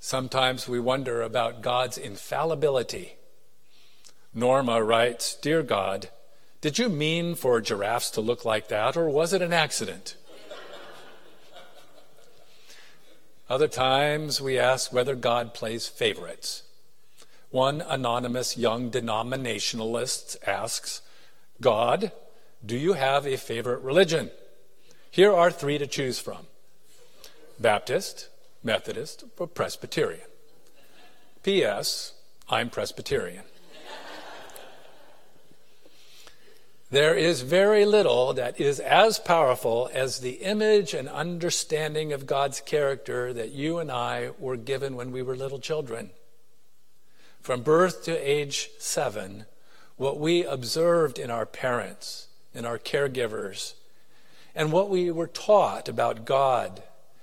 Sometimes 0.00 0.68
we 0.68 0.80
wonder 0.80 1.22
about 1.22 1.62
God's 1.62 1.96
infallibility. 1.96 3.16
Norma 4.34 4.82
writes 4.82 5.34
Dear 5.34 5.62
God, 5.62 6.10
did 6.60 6.78
you 6.78 6.88
mean 6.88 7.34
for 7.34 7.60
giraffes 7.60 8.10
to 8.10 8.20
look 8.20 8.44
like 8.44 8.68
that, 8.68 8.96
or 8.96 9.08
was 9.08 9.32
it 9.32 9.42
an 9.42 9.52
accident? 9.52 10.16
Other 13.48 13.68
times 13.68 14.40
we 14.40 14.58
ask 14.58 14.92
whether 14.92 15.14
God 15.14 15.54
plays 15.54 15.86
favorites. 15.86 16.62
One 17.50 17.82
anonymous 17.82 18.56
young 18.56 18.90
denominationalist 18.90 20.36
asks, 20.46 21.02
God, 21.60 22.10
do 22.64 22.76
you 22.76 22.94
have 22.94 23.26
a 23.26 23.36
favorite 23.36 23.82
religion? 23.82 24.30
Here 25.14 25.32
are 25.32 25.52
three 25.52 25.78
to 25.78 25.86
choose 25.86 26.18
from 26.18 26.48
Baptist, 27.60 28.30
Methodist, 28.64 29.22
or 29.38 29.46
Presbyterian. 29.46 30.26
P.S. 31.44 32.14
I'm 32.48 32.68
Presbyterian. 32.68 33.44
There 36.90 37.14
is 37.14 37.42
very 37.42 37.84
little 37.84 38.32
that 38.32 38.60
is 38.60 38.80
as 38.80 39.20
powerful 39.20 39.88
as 39.94 40.18
the 40.18 40.42
image 40.42 40.94
and 40.94 41.08
understanding 41.08 42.12
of 42.12 42.26
God's 42.26 42.60
character 42.60 43.32
that 43.34 43.52
you 43.52 43.78
and 43.78 43.92
I 43.92 44.30
were 44.40 44.56
given 44.56 44.96
when 44.96 45.12
we 45.12 45.22
were 45.22 45.36
little 45.36 45.60
children. 45.60 46.10
From 47.40 47.62
birth 47.62 48.02
to 48.06 48.16
age 48.16 48.70
seven, 48.80 49.46
what 49.94 50.18
we 50.18 50.44
observed 50.44 51.20
in 51.20 51.30
our 51.30 51.46
parents, 51.46 52.26
in 52.52 52.66
our 52.66 52.80
caregivers, 52.80 53.74
and 54.54 54.72
what 54.72 54.88
we 54.88 55.10
were 55.10 55.26
taught 55.26 55.88
about 55.88 56.24
God 56.24 56.82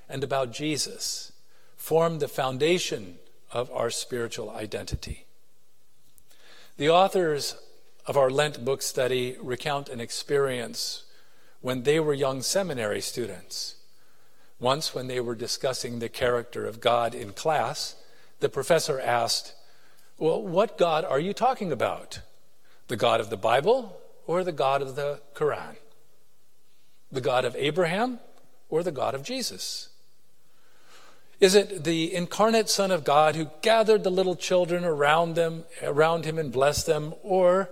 and 0.10 0.24
about 0.24 0.52
Jesus 0.52 1.32
formed 1.76 2.20
the 2.20 2.28
foundation 2.28 3.18
of 3.52 3.72
our 3.72 3.90
spiritual 3.90 4.50
identity. 4.50 5.26
The 6.78 6.90
authors 6.90 7.56
of 8.06 8.18
our 8.18 8.30
Lent 8.30 8.66
book 8.66 8.82
study 8.82 9.38
recount 9.42 9.90
an 9.90 10.00
experience 10.00 11.04
when 11.62 11.84
they 11.84 12.00
were 12.00 12.14
young 12.14 12.42
seminary 12.42 13.02
students. 13.02 13.76
Once, 14.60 14.94
when 14.94 15.08
they 15.08 15.20
were 15.20 15.36
discussing 15.36 16.00
the 16.00 16.10
character 16.10 16.66
of 16.66 16.82
God 16.82 17.16
in 17.16 17.34
class, 17.34 17.96
the 18.40 18.50
professor 18.50 19.00
asked, 19.00 19.54
well, 20.18 20.42
what 20.42 20.78
God 20.78 21.04
are 21.04 21.20
you 21.20 21.34
talking 21.34 21.72
about? 21.72 22.20
The 22.88 22.98
God 22.98 23.20
of 23.20 23.30
the 23.30 23.38
Bible 23.38 24.00
or 24.28 24.44
the 24.44 24.52
God 24.52 24.82
of 24.82 24.96
the 24.96 25.22
Quran? 25.34 25.76
The 27.12 27.22
God 27.22 27.46
of 27.46 27.56
Abraham 27.56 28.20
or 28.70 28.84
the 28.84 28.92
God 28.92 29.16
of 29.16 29.24
Jesus? 29.24 29.90
Is 31.42 31.56
it 31.56 31.84
the 31.84 32.14
incarnate 32.14 32.70
Son 32.70 32.92
of 32.92 33.04
God 33.04 33.36
who 33.36 33.50
gathered 33.64 34.04
the 34.04 34.12
little 34.12 34.36
children 34.36 34.86
around 34.86 35.34
them, 35.34 35.66
around 35.82 36.24
him 36.24 36.38
and 36.38 36.52
blessed 36.52 36.86
them, 36.86 37.16
or 37.24 37.70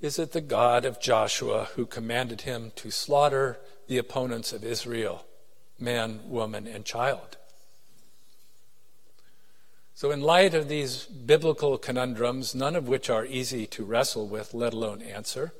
is 0.00 0.20
it 0.20 0.30
the 0.30 0.40
God 0.40 0.84
of 0.84 1.00
Joshua 1.00 1.68
who 1.74 1.84
commanded 1.84 2.42
him 2.42 2.70
to 2.76 2.92
slaughter 2.92 3.58
the 3.88 3.98
opponents 3.98 4.52
of 4.52 4.62
Israel, 4.62 5.26
man, 5.80 6.20
woman, 6.28 6.68
and 6.68 6.84
child? 6.84 7.36
So, 9.94 10.10
in 10.10 10.20
light 10.20 10.54
of 10.54 10.68
these 10.68 11.06
biblical 11.06 11.78
conundrums, 11.78 12.54
none 12.54 12.76
of 12.76 12.86
which 12.86 13.08
are 13.10 13.24
easy 13.24 13.66
to 13.68 13.84
wrestle 13.84 14.28
with, 14.28 14.52
let 14.52 14.74
alone 14.74 15.02
answer, 15.02 15.54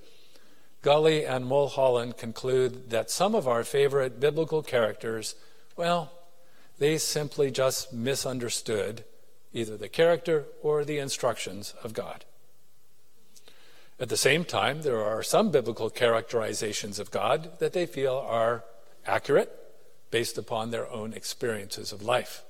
Gulley 0.86 1.26
and 1.26 1.44
Mulholland 1.44 2.16
conclude 2.16 2.90
that 2.90 3.10
some 3.10 3.34
of 3.34 3.48
our 3.48 3.64
favorite 3.64 4.20
biblical 4.20 4.62
characters, 4.62 5.34
well, 5.76 6.12
they 6.78 6.96
simply 6.96 7.50
just 7.50 7.92
misunderstood 7.92 9.02
either 9.52 9.76
the 9.76 9.88
character 9.88 10.44
or 10.62 10.84
the 10.84 10.98
instructions 10.98 11.74
of 11.82 11.92
God. 11.92 12.24
At 13.98 14.10
the 14.10 14.16
same 14.16 14.44
time, 14.44 14.82
there 14.82 15.02
are 15.02 15.24
some 15.24 15.50
biblical 15.50 15.90
characterizations 15.90 17.00
of 17.00 17.10
God 17.10 17.58
that 17.58 17.72
they 17.72 17.86
feel 17.86 18.24
are 18.24 18.62
accurate 19.04 19.52
based 20.12 20.38
upon 20.38 20.70
their 20.70 20.88
own 20.88 21.14
experiences 21.14 21.90
of 21.90 22.00
life. 22.00 22.44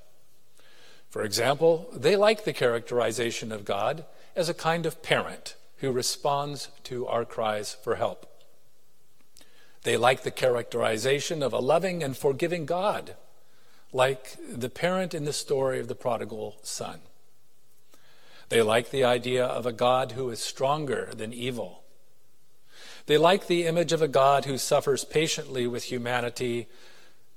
For 1.09 1.23
example, 1.23 1.89
they 1.91 2.15
like 2.15 2.43
the 2.43 2.53
characterization 2.53 3.51
of 3.51 3.65
God 3.65 4.05
as 4.35 4.47
a 4.47 4.53
kind 4.53 4.85
of 4.85 5.01
parent 5.01 5.55
who 5.77 5.91
responds 5.91 6.69
to 6.83 7.07
our 7.07 7.25
cries 7.25 7.75
for 7.83 7.95
help. 7.95 8.25
They 9.83 9.97
like 9.97 10.23
the 10.23 10.31
characterization 10.31 11.41
of 11.41 11.53
a 11.53 11.59
loving 11.59 12.03
and 12.03 12.17
forgiving 12.17 12.65
God, 12.65 13.15
like 13.93 14.37
the 14.51 14.69
parent 14.69 15.13
in 15.13 15.25
the 15.25 15.33
story 15.33 15.79
of 15.79 15.87
the 15.87 15.95
prodigal 15.95 16.57
son. 16.61 16.99
They 18.49 18.61
like 18.61 18.91
the 18.91 19.03
idea 19.03 19.45
of 19.45 19.65
a 19.65 19.73
God 19.73 20.13
who 20.13 20.29
is 20.29 20.39
stronger 20.39 21.11
than 21.15 21.33
evil. 21.33 21.83
They 23.05 23.17
like 23.17 23.47
the 23.47 23.65
image 23.65 23.93
of 23.93 24.01
a 24.01 24.07
God 24.07 24.45
who 24.45 24.57
suffers 24.57 25.05
patiently 25.05 25.67
with 25.67 25.85
humanity 25.85 26.67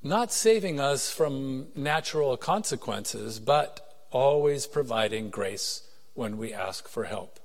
not 0.02 0.32
saving 0.32 0.80
us 0.80 1.10
from 1.10 1.68
natural 1.76 2.36
consequences, 2.36 3.38
but 3.38 4.06
always 4.10 4.66
providing 4.66 5.30
grace 5.30 5.82
when 6.14 6.38
we 6.38 6.52
ask 6.52 6.88
for 6.88 7.04
help. 7.04 7.38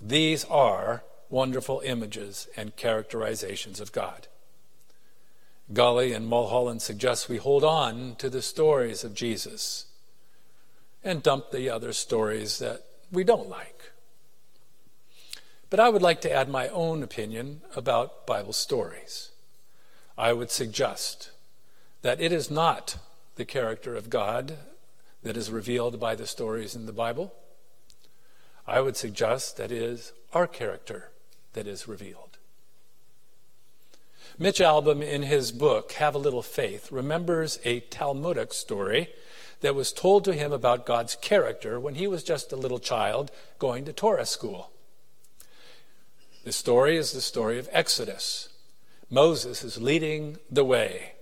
These 0.00 0.44
are 0.46 1.04
wonderful 1.28 1.82
images 1.84 2.48
and 2.56 2.76
characterizations 2.76 3.80
of 3.80 3.92
God. 3.92 4.28
Gulley 5.72 6.12
and 6.12 6.26
Mulholland 6.26 6.82
suggest 6.82 7.28
we 7.28 7.36
hold 7.36 7.62
on 7.62 8.16
to 8.16 8.28
the 8.28 8.42
stories 8.42 9.04
of 9.04 9.14
Jesus 9.14 9.86
and 11.04 11.22
dump 11.22 11.50
the 11.50 11.70
other 11.70 11.92
stories 11.92 12.58
that 12.58 12.82
we 13.12 13.24
don't 13.24 13.48
like. 13.48 13.92
But 15.68 15.78
I 15.78 15.88
would 15.88 16.02
like 16.02 16.20
to 16.22 16.32
add 16.32 16.48
my 16.48 16.68
own 16.68 17.02
opinion 17.02 17.60
about 17.76 18.26
Bible 18.26 18.52
stories. 18.52 19.30
I 20.18 20.32
would 20.32 20.50
suggest 20.50 21.30
that 22.02 22.20
it 22.20 22.32
is 22.32 22.50
not 22.50 22.98
the 23.36 23.44
character 23.44 23.94
of 23.94 24.10
God 24.10 24.56
that 25.22 25.36
is 25.36 25.50
revealed 25.50 26.00
by 26.00 26.14
the 26.16 26.26
stories 26.26 26.74
in 26.74 26.86
the 26.86 26.92
Bible. 26.92 27.32
I 28.66 28.80
would 28.80 28.96
suggest 28.96 29.56
that 29.56 29.72
it 29.72 29.82
is 29.82 30.12
our 30.32 30.46
character 30.46 31.10
that 31.54 31.66
is 31.66 31.88
revealed. 31.88 32.38
Mitch 34.38 34.60
Albom, 34.60 35.02
in 35.02 35.22
his 35.22 35.52
book, 35.52 35.92
Have 35.92 36.14
a 36.14 36.18
Little 36.18 36.42
Faith, 36.42 36.90
remembers 36.90 37.58
a 37.64 37.80
Talmudic 37.80 38.54
story 38.54 39.10
that 39.60 39.74
was 39.74 39.92
told 39.92 40.24
to 40.24 40.32
him 40.32 40.52
about 40.52 40.86
God's 40.86 41.14
character 41.14 41.78
when 41.78 41.96
he 41.96 42.06
was 42.06 42.22
just 42.22 42.52
a 42.52 42.56
little 42.56 42.78
child 42.78 43.30
going 43.58 43.84
to 43.84 43.92
Torah 43.92 44.24
school. 44.24 44.70
The 46.44 46.52
story 46.52 46.96
is 46.96 47.12
the 47.12 47.20
story 47.20 47.58
of 47.58 47.68
Exodus. 47.70 48.48
Moses 49.10 49.62
is 49.62 49.82
leading 49.82 50.38
the 50.50 50.64
way. 50.64 51.12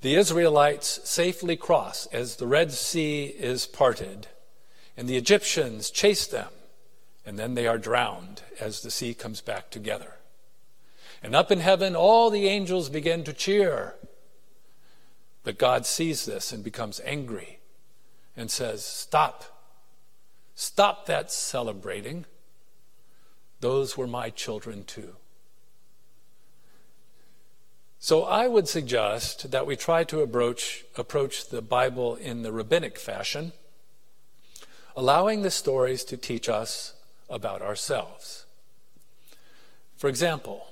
The 0.00 0.14
Israelites 0.14 1.00
safely 1.04 1.56
cross 1.56 2.06
as 2.06 2.36
the 2.36 2.46
Red 2.46 2.72
Sea 2.72 3.26
is 3.26 3.66
parted, 3.66 4.28
and 4.96 5.08
the 5.08 5.16
Egyptians 5.16 5.90
chase 5.90 6.26
them, 6.26 6.50
and 7.26 7.38
then 7.38 7.54
they 7.54 7.66
are 7.66 7.78
drowned 7.78 8.42
as 8.60 8.80
the 8.80 8.90
sea 8.90 9.14
comes 9.14 9.40
back 9.40 9.70
together. 9.70 10.14
And 11.22 11.34
up 11.34 11.50
in 11.50 11.60
heaven, 11.60 11.96
all 11.96 12.30
the 12.30 12.48
angels 12.48 12.88
begin 12.88 13.24
to 13.24 13.32
cheer. 13.32 13.94
But 15.42 15.58
God 15.58 15.86
sees 15.86 16.26
this 16.26 16.52
and 16.52 16.62
becomes 16.62 17.00
angry 17.04 17.60
and 18.36 18.50
says, 18.50 18.84
Stop. 18.84 19.44
Stop 20.54 21.06
that 21.06 21.32
celebrating. 21.32 22.26
Those 23.60 23.96
were 23.96 24.06
my 24.06 24.30
children 24.30 24.84
too. 24.84 25.16
So 27.98 28.24
I 28.24 28.46
would 28.46 28.68
suggest 28.68 29.50
that 29.50 29.66
we 29.66 29.76
try 29.76 30.04
to 30.04 30.20
approach, 30.20 30.84
approach 30.96 31.48
the 31.48 31.62
Bible 31.62 32.16
in 32.16 32.42
the 32.42 32.52
rabbinic 32.52 32.98
fashion, 32.98 33.52
allowing 34.96 35.42
the 35.42 35.50
stories 35.50 36.04
to 36.04 36.16
teach 36.16 36.48
us 36.48 36.94
about 37.28 37.62
ourselves. 37.62 38.46
For 39.96 40.08
example, 40.08 40.68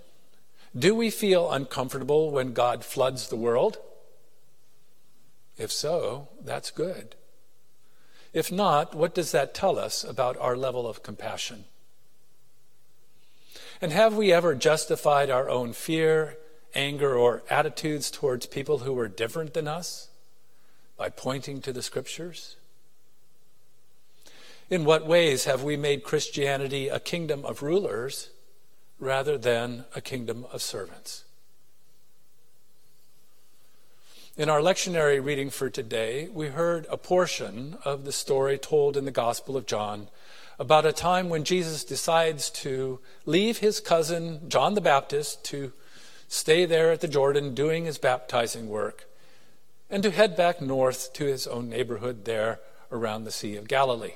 do 0.79 0.95
we 0.95 1.11
feel 1.11 1.51
uncomfortable 1.51 2.31
when 2.31 2.53
God 2.53 2.85
floods 2.85 3.29
the 3.29 3.37
world? 3.37 3.79
If 5.59 5.71
so, 5.71 6.29
that's 6.43 6.71
good. 6.71 7.15
If 8.33 8.51
not, 8.51 8.95
what 8.95 9.15
does 9.15 9.33
that 9.33 9.55
tell 9.55 9.79
us 9.79 10.05
about 10.05 10.37
our 10.39 10.57
level 10.57 10.89
of 10.89 11.03
compassion? 11.03 11.65
And 13.81 13.93
have 13.93 14.15
we 14.15 14.33
ever 14.33 14.55
justified 14.55 15.29
our 15.29 15.51
own 15.51 15.73
fear 15.73 16.39
anger, 16.75 17.15
or 17.15 17.43
attitudes 17.51 18.11
towards 18.11 18.47
people 18.47 18.79
who 18.79 18.93
were 18.93 19.09
different 19.09 19.55
than 19.55 19.69
us 19.69 20.09
by 20.97 21.09
pointing 21.09 21.61
to 21.63 21.73
the 21.73 21.83
scriptures? 21.83 22.57
In 24.73 24.87
what 24.87 25.07
ways 25.07 25.45
have 25.45 25.63
we 25.63 25.77
made 25.77 26.03
Christianity 26.03 26.89
a 26.89 26.99
kingdom 26.99 27.45
of 27.45 27.63
rulers 27.63 28.31
rather 28.99 29.37
than 29.37 29.85
a 29.95 30.01
kingdom 30.01 30.47
of 30.51 30.63
servants? 30.63 31.25
In 34.35 34.49
our 34.49 34.61
lectionary 34.61 35.23
reading 35.23 35.51
for 35.51 35.69
today, 35.69 36.27
we 36.33 36.47
heard 36.49 36.87
a 36.89 36.97
portion 36.97 37.77
of 37.85 38.07
the 38.07 38.13
story 38.13 38.57
told 38.57 38.97
in 38.97 39.05
the 39.05 39.11
Gospel 39.11 39.59
of 39.59 39.67
John 39.67 40.09
about 40.59 40.87
a 40.87 40.93
time 40.95 41.29
when 41.29 41.45
Jesus 41.45 41.85
decides 41.85 42.49
to 42.49 42.99
leave 43.27 43.59
his 43.59 43.79
cousin 43.79 44.49
John 44.49 44.73
the 44.73 44.81
Baptist 44.81 45.45
to 45.51 45.75
stay 46.29 46.65
there 46.65 46.91
at 46.91 47.03
the 47.03 47.09
Jordan 47.09 47.55
doing 47.55 47.85
his 47.85 47.99
baptizing 47.99 48.71
work 48.71 49.07
and 49.91 50.03
to 50.03 50.11
head 50.11 50.35
back 50.35 50.63
north 50.63 51.13
to 51.13 51.27
his 51.27 51.47
own 51.47 51.69
neighborhood 51.69 52.25
there 52.25 52.61
around 52.91 53.25
the 53.25 53.31
Sea 53.31 53.57
of 53.57 53.69
Galilee. 53.69 54.15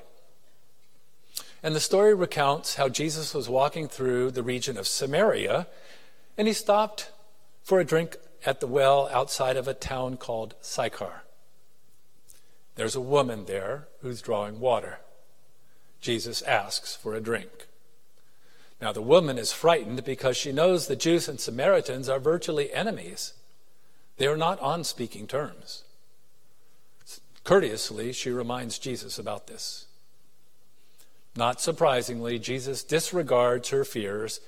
And 1.66 1.74
the 1.74 1.80
story 1.80 2.14
recounts 2.14 2.76
how 2.76 2.88
Jesus 2.88 3.34
was 3.34 3.48
walking 3.48 3.88
through 3.88 4.30
the 4.30 4.44
region 4.44 4.76
of 4.76 4.86
Samaria 4.86 5.66
and 6.38 6.46
he 6.46 6.54
stopped 6.54 7.10
for 7.64 7.80
a 7.80 7.84
drink 7.84 8.16
at 8.44 8.60
the 8.60 8.68
well 8.68 9.08
outside 9.12 9.56
of 9.56 9.66
a 9.66 9.74
town 9.74 10.16
called 10.16 10.54
Sychar. 10.60 11.24
There's 12.76 12.94
a 12.94 13.00
woman 13.00 13.46
there 13.46 13.88
who's 14.00 14.22
drawing 14.22 14.60
water. 14.60 15.00
Jesus 16.00 16.40
asks 16.42 16.94
for 16.94 17.16
a 17.16 17.20
drink. 17.20 17.66
Now, 18.80 18.92
the 18.92 19.02
woman 19.02 19.36
is 19.36 19.50
frightened 19.50 20.04
because 20.04 20.36
she 20.36 20.52
knows 20.52 20.86
the 20.86 20.94
Jews 20.94 21.28
and 21.28 21.40
Samaritans 21.40 22.08
are 22.08 22.20
virtually 22.20 22.72
enemies. 22.72 23.32
They 24.18 24.28
are 24.28 24.36
not 24.36 24.60
on 24.60 24.84
speaking 24.84 25.26
terms. 25.26 25.82
Courteously, 27.42 28.12
she 28.12 28.30
reminds 28.30 28.78
Jesus 28.78 29.18
about 29.18 29.48
this. 29.48 29.85
Not 31.36 31.60
surprisingly, 31.60 32.38
Jesus 32.38 32.82
disregards 32.82 33.68
her 33.68 33.84
fears 33.84 34.40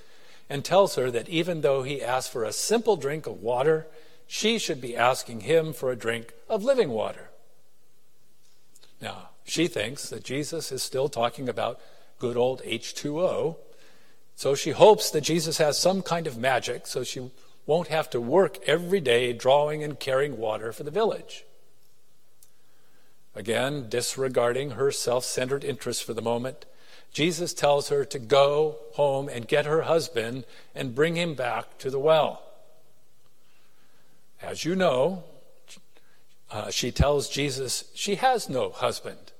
and 0.48 0.64
tells 0.64 0.94
her 0.94 1.10
that 1.10 1.28
even 1.28 1.60
though 1.60 1.82
he 1.82 2.02
asked 2.02 2.32
for 2.32 2.44
a 2.44 2.52
simple 2.52 2.96
drink 2.96 3.26
of 3.26 3.42
water, 3.42 3.86
she 4.26 4.58
should 4.58 4.80
be 4.80 4.96
asking 4.96 5.40
him 5.40 5.72
for 5.72 5.90
a 5.90 5.96
drink 5.96 6.32
of 6.48 6.64
living 6.64 6.90
water. 6.90 7.28
Now, 9.00 9.30
she 9.44 9.66
thinks 9.66 10.08
that 10.08 10.24
Jesus 10.24 10.72
is 10.72 10.82
still 10.82 11.08
talking 11.08 11.48
about 11.48 11.80
good 12.18 12.36
old 12.36 12.62
H2O, 12.62 13.56
so 14.36 14.54
she 14.54 14.70
hopes 14.70 15.10
that 15.10 15.22
Jesus 15.22 15.58
has 15.58 15.78
some 15.78 16.02
kind 16.02 16.26
of 16.26 16.38
magic 16.38 16.86
so 16.86 17.04
she 17.04 17.30
won't 17.66 17.88
have 17.88 18.08
to 18.10 18.20
work 18.20 18.58
every 18.66 19.00
day 19.00 19.32
drawing 19.32 19.82
and 19.82 20.00
carrying 20.00 20.38
water 20.38 20.72
for 20.72 20.84
the 20.84 20.90
village. 20.90 21.44
Again, 23.34 23.88
disregarding 23.88 24.72
her 24.72 24.90
self 24.90 25.24
centered 25.24 25.64
interests 25.64 26.02
for 26.02 26.14
the 26.14 26.22
moment, 26.22 26.64
Jesus 27.12 27.54
tells 27.54 27.88
her 27.88 28.04
to 28.04 28.18
go 28.18 28.76
home 28.92 29.28
and 29.28 29.48
get 29.48 29.66
her 29.66 29.82
husband 29.82 30.44
and 30.74 30.94
bring 30.94 31.16
him 31.16 31.34
back 31.34 31.78
to 31.78 31.90
the 31.90 31.98
well. 31.98 32.42
As 34.40 34.64
you 34.64 34.76
know, 34.76 35.24
uh, 36.50 36.70
she 36.70 36.90
tells 36.90 37.28
Jesus 37.28 37.84
she 37.94 38.16
has 38.16 38.48
no 38.48 38.70
husband, 38.70 39.32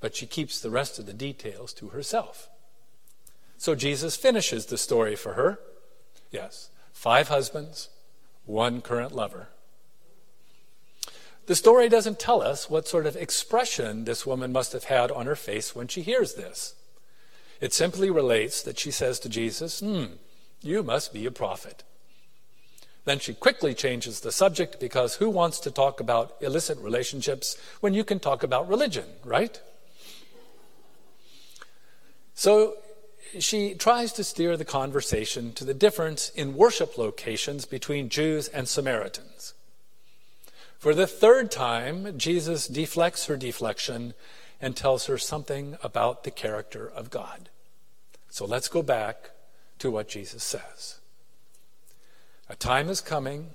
but 0.00 0.16
she 0.16 0.26
keeps 0.26 0.58
the 0.60 0.70
rest 0.70 0.98
of 0.98 1.06
the 1.06 1.12
details 1.12 1.72
to 1.74 1.88
herself. 1.88 2.48
So 3.58 3.74
Jesus 3.74 4.16
finishes 4.16 4.66
the 4.66 4.78
story 4.78 5.16
for 5.16 5.34
her. 5.34 5.58
Yes, 6.30 6.70
five 6.92 7.28
husbands, 7.28 7.88
one 8.44 8.80
current 8.80 9.14
lover. 9.14 9.48
The 11.46 11.54
story 11.54 11.88
doesn't 11.88 12.18
tell 12.18 12.42
us 12.42 12.68
what 12.68 12.88
sort 12.88 13.06
of 13.06 13.16
expression 13.16 14.04
this 14.04 14.26
woman 14.26 14.52
must 14.52 14.72
have 14.72 14.84
had 14.84 15.12
on 15.12 15.26
her 15.26 15.36
face 15.36 15.74
when 15.76 15.86
she 15.86 16.02
hears 16.02 16.34
this. 16.34 16.74
It 17.60 17.72
simply 17.72 18.10
relates 18.10 18.62
that 18.62 18.78
she 18.78 18.90
says 18.90 19.18
to 19.20 19.28
Jesus, 19.28 19.80
Hmm, 19.80 20.04
you 20.62 20.82
must 20.82 21.12
be 21.12 21.26
a 21.26 21.30
prophet. 21.30 21.82
Then 23.04 23.18
she 23.20 23.34
quickly 23.34 23.72
changes 23.72 24.20
the 24.20 24.32
subject 24.32 24.80
because 24.80 25.14
who 25.14 25.30
wants 25.30 25.60
to 25.60 25.70
talk 25.70 26.00
about 26.00 26.34
illicit 26.40 26.76
relationships 26.78 27.56
when 27.80 27.94
you 27.94 28.02
can 28.02 28.18
talk 28.18 28.42
about 28.42 28.68
religion, 28.68 29.04
right? 29.24 29.60
So 32.34 32.74
she 33.38 33.74
tries 33.74 34.12
to 34.14 34.24
steer 34.24 34.56
the 34.56 34.64
conversation 34.64 35.52
to 35.54 35.64
the 35.64 35.72
difference 35.72 36.30
in 36.30 36.56
worship 36.56 36.98
locations 36.98 37.64
between 37.64 38.08
Jews 38.08 38.48
and 38.48 38.68
Samaritans. 38.68 39.54
For 40.78 40.94
the 40.94 41.06
third 41.06 41.50
time, 41.50 42.18
Jesus 42.18 42.66
deflects 42.66 43.26
her 43.26 43.36
deflection 43.36 44.14
and 44.60 44.76
tells 44.76 45.06
her 45.06 45.18
something 45.18 45.76
about 45.82 46.24
the 46.24 46.30
character 46.30 46.86
of 46.88 47.10
God. 47.10 47.48
So 48.28 48.44
let's 48.44 48.68
go 48.68 48.82
back 48.82 49.30
to 49.78 49.90
what 49.90 50.08
Jesus 50.08 50.42
says. 50.42 51.00
A 52.48 52.56
time 52.56 52.88
is 52.88 53.00
coming 53.00 53.50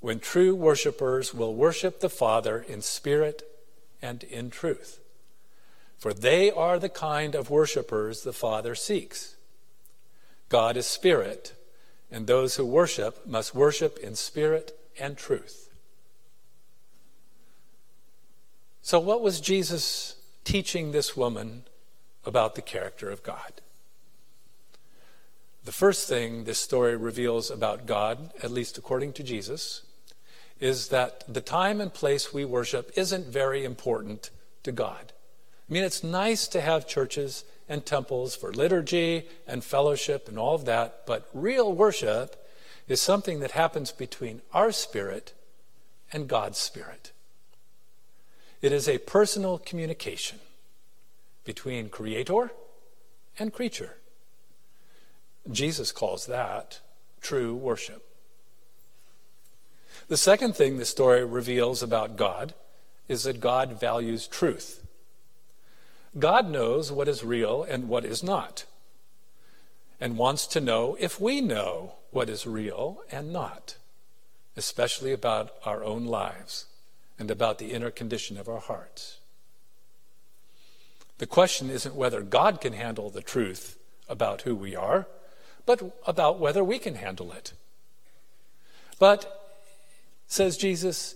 when 0.00 0.18
true 0.18 0.54
worshipers 0.54 1.32
will 1.32 1.54
worship 1.54 2.00
the 2.00 2.08
Father 2.08 2.58
in 2.58 2.82
spirit 2.82 3.42
and 4.02 4.24
in 4.24 4.50
truth. 4.50 4.98
For 5.96 6.12
they 6.12 6.50
are 6.50 6.78
the 6.78 6.88
kind 6.88 7.36
of 7.36 7.48
worshipers 7.48 8.22
the 8.22 8.32
Father 8.32 8.74
seeks. 8.74 9.36
God 10.48 10.76
is 10.76 10.86
spirit, 10.86 11.54
and 12.10 12.26
those 12.26 12.56
who 12.56 12.66
worship 12.66 13.24
must 13.26 13.54
worship 13.54 13.98
in 13.98 14.16
spirit 14.16 14.76
and 14.98 15.16
truth. 15.16 15.71
So, 18.84 18.98
what 18.98 19.22
was 19.22 19.40
Jesus 19.40 20.16
teaching 20.42 20.90
this 20.90 21.16
woman 21.16 21.62
about 22.26 22.56
the 22.56 22.62
character 22.62 23.10
of 23.10 23.22
God? 23.22 23.60
The 25.64 25.70
first 25.72 26.08
thing 26.08 26.42
this 26.42 26.58
story 26.58 26.96
reveals 26.96 27.48
about 27.48 27.86
God, 27.86 28.32
at 28.42 28.50
least 28.50 28.76
according 28.76 29.12
to 29.14 29.22
Jesus, 29.22 29.82
is 30.58 30.88
that 30.88 31.22
the 31.32 31.40
time 31.40 31.80
and 31.80 31.94
place 31.94 32.34
we 32.34 32.44
worship 32.44 32.90
isn't 32.96 33.28
very 33.28 33.64
important 33.64 34.30
to 34.64 34.72
God. 34.72 35.12
I 35.70 35.72
mean, 35.72 35.84
it's 35.84 36.02
nice 36.02 36.48
to 36.48 36.60
have 36.60 36.88
churches 36.88 37.44
and 37.68 37.86
temples 37.86 38.34
for 38.34 38.52
liturgy 38.52 39.28
and 39.46 39.62
fellowship 39.62 40.28
and 40.28 40.36
all 40.36 40.56
of 40.56 40.64
that, 40.64 41.06
but 41.06 41.28
real 41.32 41.72
worship 41.72 42.44
is 42.88 43.00
something 43.00 43.38
that 43.40 43.52
happens 43.52 43.92
between 43.92 44.42
our 44.52 44.72
spirit 44.72 45.32
and 46.12 46.26
God's 46.26 46.58
spirit. 46.58 47.11
It 48.62 48.70
is 48.70 48.88
a 48.88 48.98
personal 48.98 49.58
communication 49.58 50.38
between 51.44 51.88
creator 51.88 52.52
and 53.36 53.52
creature. 53.52 53.96
Jesus 55.50 55.90
calls 55.90 56.26
that 56.26 56.78
true 57.20 57.56
worship. 57.56 58.04
The 60.06 60.16
second 60.16 60.54
thing 60.54 60.78
the 60.78 60.84
story 60.84 61.24
reveals 61.24 61.82
about 61.82 62.16
God 62.16 62.54
is 63.08 63.24
that 63.24 63.40
God 63.40 63.80
values 63.80 64.28
truth. 64.28 64.86
God 66.16 66.48
knows 66.48 66.92
what 66.92 67.08
is 67.08 67.24
real 67.24 67.64
and 67.64 67.88
what 67.88 68.04
is 68.04 68.22
not, 68.22 68.64
and 70.00 70.16
wants 70.16 70.46
to 70.48 70.60
know 70.60 70.96
if 71.00 71.20
we 71.20 71.40
know 71.40 71.94
what 72.12 72.28
is 72.28 72.46
real 72.46 73.02
and 73.10 73.32
not, 73.32 73.76
especially 74.56 75.12
about 75.12 75.50
our 75.64 75.82
own 75.82 76.04
lives 76.04 76.66
and 77.22 77.30
about 77.30 77.58
the 77.58 77.70
inner 77.70 77.92
condition 77.92 78.36
of 78.36 78.48
our 78.48 78.58
hearts. 78.58 79.20
The 81.18 81.26
question 81.26 81.70
isn't 81.70 81.94
whether 81.94 82.20
God 82.20 82.60
can 82.60 82.72
handle 82.72 83.10
the 83.10 83.22
truth 83.22 83.78
about 84.08 84.42
who 84.42 84.56
we 84.56 84.74
are, 84.74 85.06
but 85.64 86.00
about 86.04 86.40
whether 86.40 86.64
we 86.64 86.80
can 86.80 86.96
handle 86.96 87.30
it. 87.30 87.52
But, 88.98 89.54
says 90.26 90.56
Jesus, 90.56 91.14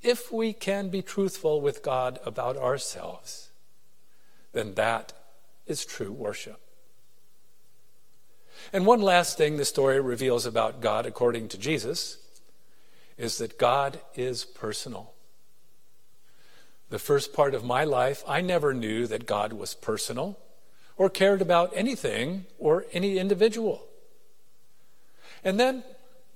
if 0.00 0.30
we 0.30 0.52
can 0.52 0.90
be 0.90 1.02
truthful 1.02 1.60
with 1.60 1.82
God 1.82 2.20
about 2.24 2.56
ourselves, 2.56 3.50
then 4.52 4.74
that 4.74 5.12
is 5.66 5.84
true 5.84 6.12
worship. 6.12 6.60
And 8.72 8.86
one 8.86 9.02
last 9.02 9.36
thing 9.36 9.56
the 9.56 9.64
story 9.64 10.00
reveals 10.00 10.46
about 10.46 10.80
God, 10.80 11.04
according 11.04 11.48
to 11.48 11.58
Jesus, 11.58 12.18
is 13.18 13.38
that 13.38 13.58
God 13.58 13.98
is 14.14 14.44
personal. 14.44 15.14
The 16.92 16.98
first 16.98 17.32
part 17.32 17.54
of 17.54 17.64
my 17.64 17.84
life, 17.84 18.22
I 18.28 18.42
never 18.42 18.74
knew 18.74 19.06
that 19.06 19.24
God 19.24 19.54
was 19.54 19.72
personal 19.72 20.38
or 20.98 21.08
cared 21.08 21.40
about 21.40 21.72
anything 21.74 22.44
or 22.58 22.84
any 22.92 23.16
individual. 23.16 23.86
And 25.42 25.58
then 25.58 25.84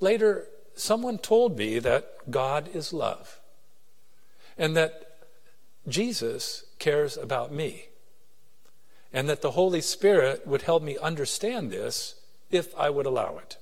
later, 0.01 0.47
someone 0.75 1.19
told 1.19 1.59
me 1.59 1.79
that 1.81 2.31
God 2.31 2.75
is 2.75 2.95
love 2.95 3.38
and 4.57 4.75
that 4.79 5.19
Jesus 5.88 6.64
cares 6.79 7.19
about 7.19 7.53
me 7.53 7.88
and 9.12 9.29
that 9.29 9.42
the 9.42 9.51
Holy 9.51 9.83
Spirit 9.83 10.47
would 10.47 10.62
help 10.62 10.83
me 10.83 10.97
understand 10.97 11.71
this 11.71 12.14
if 12.51 12.75
I 12.79 12.88
would 12.88 13.05
allow 13.05 13.37
it. 13.37 13.59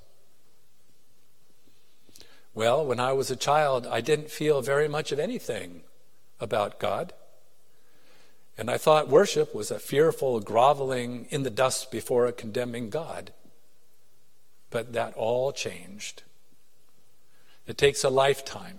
Well, 2.54 2.86
when 2.86 3.00
I 3.00 3.12
was 3.14 3.32
a 3.32 3.36
child, 3.50 3.84
I 3.84 4.00
didn't 4.00 4.30
feel 4.30 4.62
very 4.62 4.86
much 4.86 5.10
of 5.10 5.18
anything 5.18 5.82
about 6.44 6.78
God. 6.78 7.12
And 8.56 8.70
I 8.70 8.78
thought 8.78 9.08
worship 9.08 9.52
was 9.52 9.72
a 9.72 9.80
fearful 9.80 10.38
groveling 10.38 11.26
in 11.30 11.42
the 11.42 11.50
dust 11.50 11.90
before 11.90 12.26
a 12.26 12.32
condemning 12.32 12.90
God. 12.90 13.32
But 14.70 14.92
that 14.92 15.14
all 15.14 15.50
changed. 15.50 16.22
It 17.66 17.76
takes 17.78 18.04
a 18.04 18.10
lifetime 18.10 18.78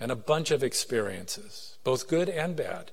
and 0.00 0.10
a 0.10 0.16
bunch 0.16 0.50
of 0.50 0.64
experiences, 0.64 1.78
both 1.84 2.08
good 2.08 2.28
and 2.28 2.56
bad, 2.56 2.90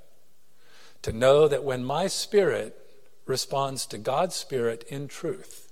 to 1.01 1.11
know 1.11 1.47
that 1.47 1.63
when 1.63 1.83
my 1.83 2.05
spirit 2.07 2.77
responds 3.25 3.85
to 3.87 3.97
God's 3.97 4.35
spirit 4.35 4.83
in 4.89 5.07
truth, 5.07 5.71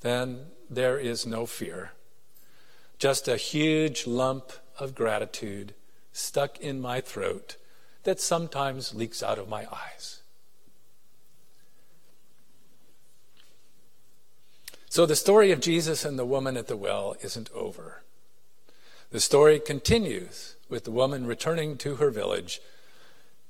then 0.00 0.46
there 0.68 0.98
is 0.98 1.26
no 1.26 1.46
fear. 1.46 1.92
Just 2.98 3.28
a 3.28 3.36
huge 3.36 4.06
lump 4.06 4.52
of 4.78 4.94
gratitude 4.94 5.74
stuck 6.18 6.58
in 6.58 6.80
my 6.80 7.00
throat 7.00 7.56
that 8.04 8.20
sometimes 8.20 8.94
leaks 8.94 9.22
out 9.22 9.38
of 9.38 9.48
my 9.48 9.66
eyes. 9.72 10.22
So 14.88 15.06
the 15.06 15.16
story 15.16 15.52
of 15.52 15.60
Jesus 15.60 16.04
and 16.04 16.18
the 16.18 16.24
woman 16.24 16.56
at 16.56 16.66
the 16.66 16.76
well 16.76 17.14
isn't 17.22 17.50
over. 17.54 18.02
The 19.10 19.20
story 19.20 19.60
continues 19.60 20.56
with 20.68 20.84
the 20.84 20.90
woman 20.90 21.26
returning 21.26 21.76
to 21.78 21.96
her 21.96 22.10
village, 22.10 22.60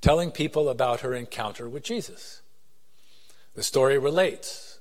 telling 0.00 0.30
people 0.30 0.68
about 0.68 1.00
her 1.00 1.14
encounter 1.14 1.68
with 1.68 1.82
Jesus. 1.82 2.42
The 3.54 3.62
story 3.62 3.98
relates 3.98 4.78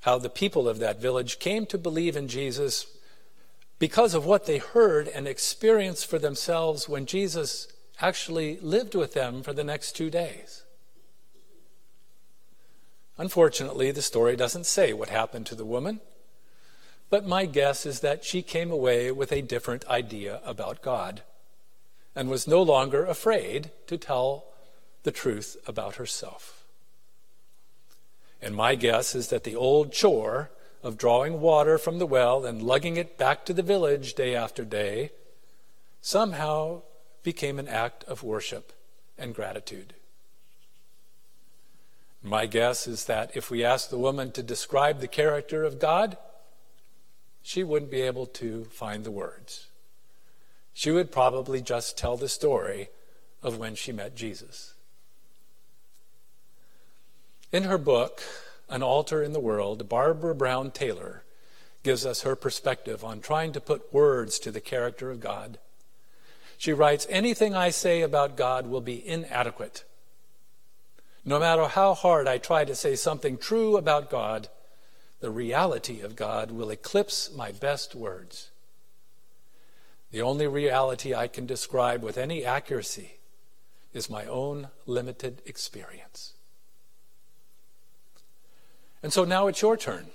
how 0.00 0.18
the 0.18 0.30
people 0.30 0.68
of 0.68 0.78
that 0.78 1.00
village 1.00 1.38
came 1.38 1.66
to 1.66 1.78
believe 1.78 2.16
in 2.16 2.28
Jesus 2.28 2.86
because 3.78 4.14
of 4.14 4.24
what 4.24 4.46
they 4.46 4.58
heard 4.58 5.08
and 5.08 5.28
experienced 5.28 6.06
for 6.06 6.18
themselves 6.18 6.88
when 6.88 7.06
Jesus 7.06 7.68
actually 8.00 8.58
lived 8.60 8.94
with 8.94 9.12
them 9.14 9.42
for 9.42 9.52
the 9.52 9.64
next 9.64 9.92
two 9.92 10.10
days. 10.10 10.62
Unfortunately, 13.18 13.90
the 13.90 14.02
story 14.02 14.36
doesn't 14.36 14.66
say 14.66 14.92
what 14.92 15.08
happened 15.08 15.46
to 15.46 15.54
the 15.54 15.64
woman, 15.64 16.00
but 17.08 17.26
my 17.26 17.46
guess 17.46 17.86
is 17.86 18.00
that 18.00 18.24
she 18.24 18.42
came 18.42 18.70
away 18.70 19.10
with 19.10 19.32
a 19.32 19.40
different 19.40 19.86
idea 19.86 20.40
about 20.44 20.82
God 20.82 21.22
and 22.14 22.28
was 22.28 22.48
no 22.48 22.62
longer 22.62 23.04
afraid 23.04 23.70
to 23.86 23.96
tell 23.96 24.46
the 25.02 25.12
truth 25.12 25.56
about 25.66 25.96
herself. 25.96 26.64
And 28.42 28.54
my 28.54 28.74
guess 28.74 29.14
is 29.14 29.28
that 29.28 29.44
the 29.44 29.56
old 29.56 29.92
chore 29.92 30.50
of 30.86 30.96
drawing 30.96 31.40
water 31.40 31.78
from 31.78 31.98
the 31.98 32.06
well 32.06 32.46
and 32.46 32.62
lugging 32.62 32.96
it 32.96 33.18
back 33.18 33.44
to 33.44 33.52
the 33.52 33.62
village 33.62 34.14
day 34.14 34.36
after 34.36 34.64
day 34.64 35.10
somehow 36.00 36.80
became 37.24 37.58
an 37.58 37.66
act 37.66 38.04
of 38.04 38.22
worship 38.22 38.72
and 39.18 39.34
gratitude. 39.34 39.94
My 42.22 42.46
guess 42.46 42.86
is 42.86 43.06
that 43.06 43.36
if 43.36 43.50
we 43.50 43.64
asked 43.64 43.90
the 43.90 43.98
woman 43.98 44.30
to 44.30 44.44
describe 44.44 45.00
the 45.00 45.08
character 45.08 45.64
of 45.64 45.80
God, 45.80 46.16
she 47.42 47.64
wouldn't 47.64 47.90
be 47.90 48.02
able 48.02 48.26
to 48.26 48.66
find 48.66 49.02
the 49.02 49.10
words. 49.10 49.66
She 50.72 50.92
would 50.92 51.10
probably 51.10 51.60
just 51.60 51.98
tell 51.98 52.16
the 52.16 52.28
story 52.28 52.90
of 53.42 53.58
when 53.58 53.74
she 53.74 53.90
met 53.90 54.14
Jesus. 54.14 54.74
In 57.50 57.64
her 57.64 57.78
book, 57.78 58.22
An 58.68 58.82
Altar 58.82 59.22
in 59.22 59.32
the 59.32 59.40
World, 59.40 59.88
Barbara 59.88 60.34
Brown 60.34 60.70
Taylor 60.70 61.22
gives 61.82 62.04
us 62.04 62.22
her 62.22 62.34
perspective 62.34 63.04
on 63.04 63.20
trying 63.20 63.52
to 63.52 63.60
put 63.60 63.92
words 63.92 64.38
to 64.40 64.50
the 64.50 64.60
character 64.60 65.10
of 65.10 65.20
God. 65.20 65.58
She 66.58 66.72
writes 66.72 67.06
Anything 67.08 67.54
I 67.54 67.70
say 67.70 68.02
about 68.02 68.36
God 68.36 68.66
will 68.66 68.80
be 68.80 69.06
inadequate. 69.06 69.84
No 71.24 71.38
matter 71.38 71.66
how 71.66 71.94
hard 71.94 72.26
I 72.26 72.38
try 72.38 72.64
to 72.64 72.74
say 72.74 72.96
something 72.96 73.38
true 73.38 73.76
about 73.76 74.10
God, 74.10 74.48
the 75.20 75.30
reality 75.30 76.00
of 76.00 76.16
God 76.16 76.50
will 76.50 76.70
eclipse 76.70 77.32
my 77.32 77.52
best 77.52 77.94
words. 77.94 78.50
The 80.10 80.22
only 80.22 80.46
reality 80.46 81.14
I 81.14 81.26
can 81.26 81.46
describe 81.46 82.02
with 82.02 82.16
any 82.16 82.44
accuracy 82.44 83.18
is 83.92 84.10
my 84.10 84.24
own 84.26 84.68
limited 84.86 85.42
experience. 85.46 86.35
And 89.02 89.12
so 89.12 89.24
now 89.24 89.46
it's 89.46 89.62
your 89.62 89.76
turn. 89.76 90.06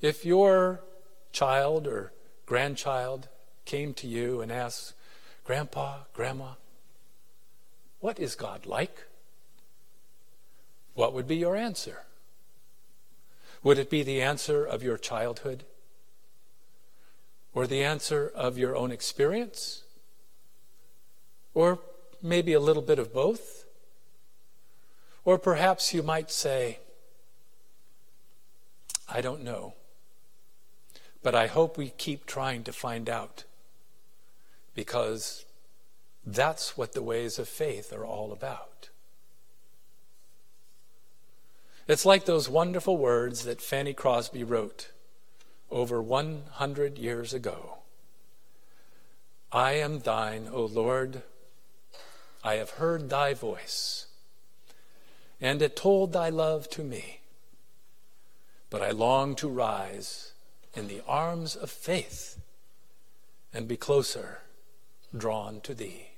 If 0.00 0.24
your 0.24 0.80
child 1.32 1.86
or 1.86 2.12
grandchild 2.46 3.28
came 3.64 3.94
to 3.94 4.06
you 4.06 4.40
and 4.40 4.52
asked, 4.52 4.94
Grandpa, 5.44 6.00
Grandma, 6.14 6.52
what 8.00 8.18
is 8.18 8.34
God 8.34 8.66
like? 8.66 9.06
What 10.94 11.12
would 11.12 11.26
be 11.26 11.36
your 11.36 11.56
answer? 11.56 12.04
Would 13.62 13.78
it 13.78 13.90
be 13.90 14.02
the 14.02 14.20
answer 14.22 14.64
of 14.64 14.82
your 14.82 14.98
childhood? 14.98 15.64
Or 17.54 17.66
the 17.66 17.82
answer 17.82 18.30
of 18.34 18.58
your 18.58 18.76
own 18.76 18.90
experience? 18.90 19.84
Or 21.54 21.78
maybe 22.22 22.52
a 22.52 22.60
little 22.60 22.82
bit 22.82 22.98
of 22.98 23.12
both? 23.12 23.63
Or 25.24 25.38
perhaps 25.38 25.94
you 25.94 26.02
might 26.02 26.30
say, 26.30 26.78
I 29.08 29.20
don't 29.20 29.42
know. 29.42 29.74
But 31.22 31.34
I 31.34 31.46
hope 31.46 31.78
we 31.78 31.90
keep 31.90 32.26
trying 32.26 32.64
to 32.64 32.72
find 32.72 33.08
out 33.08 33.44
because 34.74 35.44
that's 36.26 36.76
what 36.76 36.92
the 36.92 37.02
ways 37.02 37.38
of 37.38 37.48
faith 37.48 37.92
are 37.92 38.04
all 38.04 38.32
about. 38.32 38.90
It's 41.86 42.06
like 42.06 42.24
those 42.24 42.48
wonderful 42.48 42.96
words 42.96 43.44
that 43.44 43.60
Fanny 43.60 43.92
Crosby 43.92 44.42
wrote 44.42 44.90
over 45.70 46.00
100 46.00 46.98
years 46.98 47.34
ago 47.34 47.78
I 49.52 49.74
am 49.74 50.00
thine, 50.00 50.48
O 50.50 50.64
Lord. 50.64 51.22
I 52.42 52.54
have 52.54 52.70
heard 52.70 53.08
thy 53.08 53.34
voice, 53.34 54.06
and 55.40 55.62
it 55.62 55.76
told 55.76 56.12
thy 56.12 56.28
love 56.28 56.68
to 56.70 56.82
me. 56.82 57.20
But 58.70 58.82
I 58.82 58.90
long 58.90 59.34
to 59.36 59.48
rise 59.48 60.32
in 60.74 60.88
the 60.88 61.02
arms 61.06 61.54
of 61.56 61.70
faith 61.70 62.40
and 63.52 63.68
be 63.68 63.76
closer 63.76 64.40
drawn 65.16 65.60
to 65.60 65.74
thee. 65.74 66.13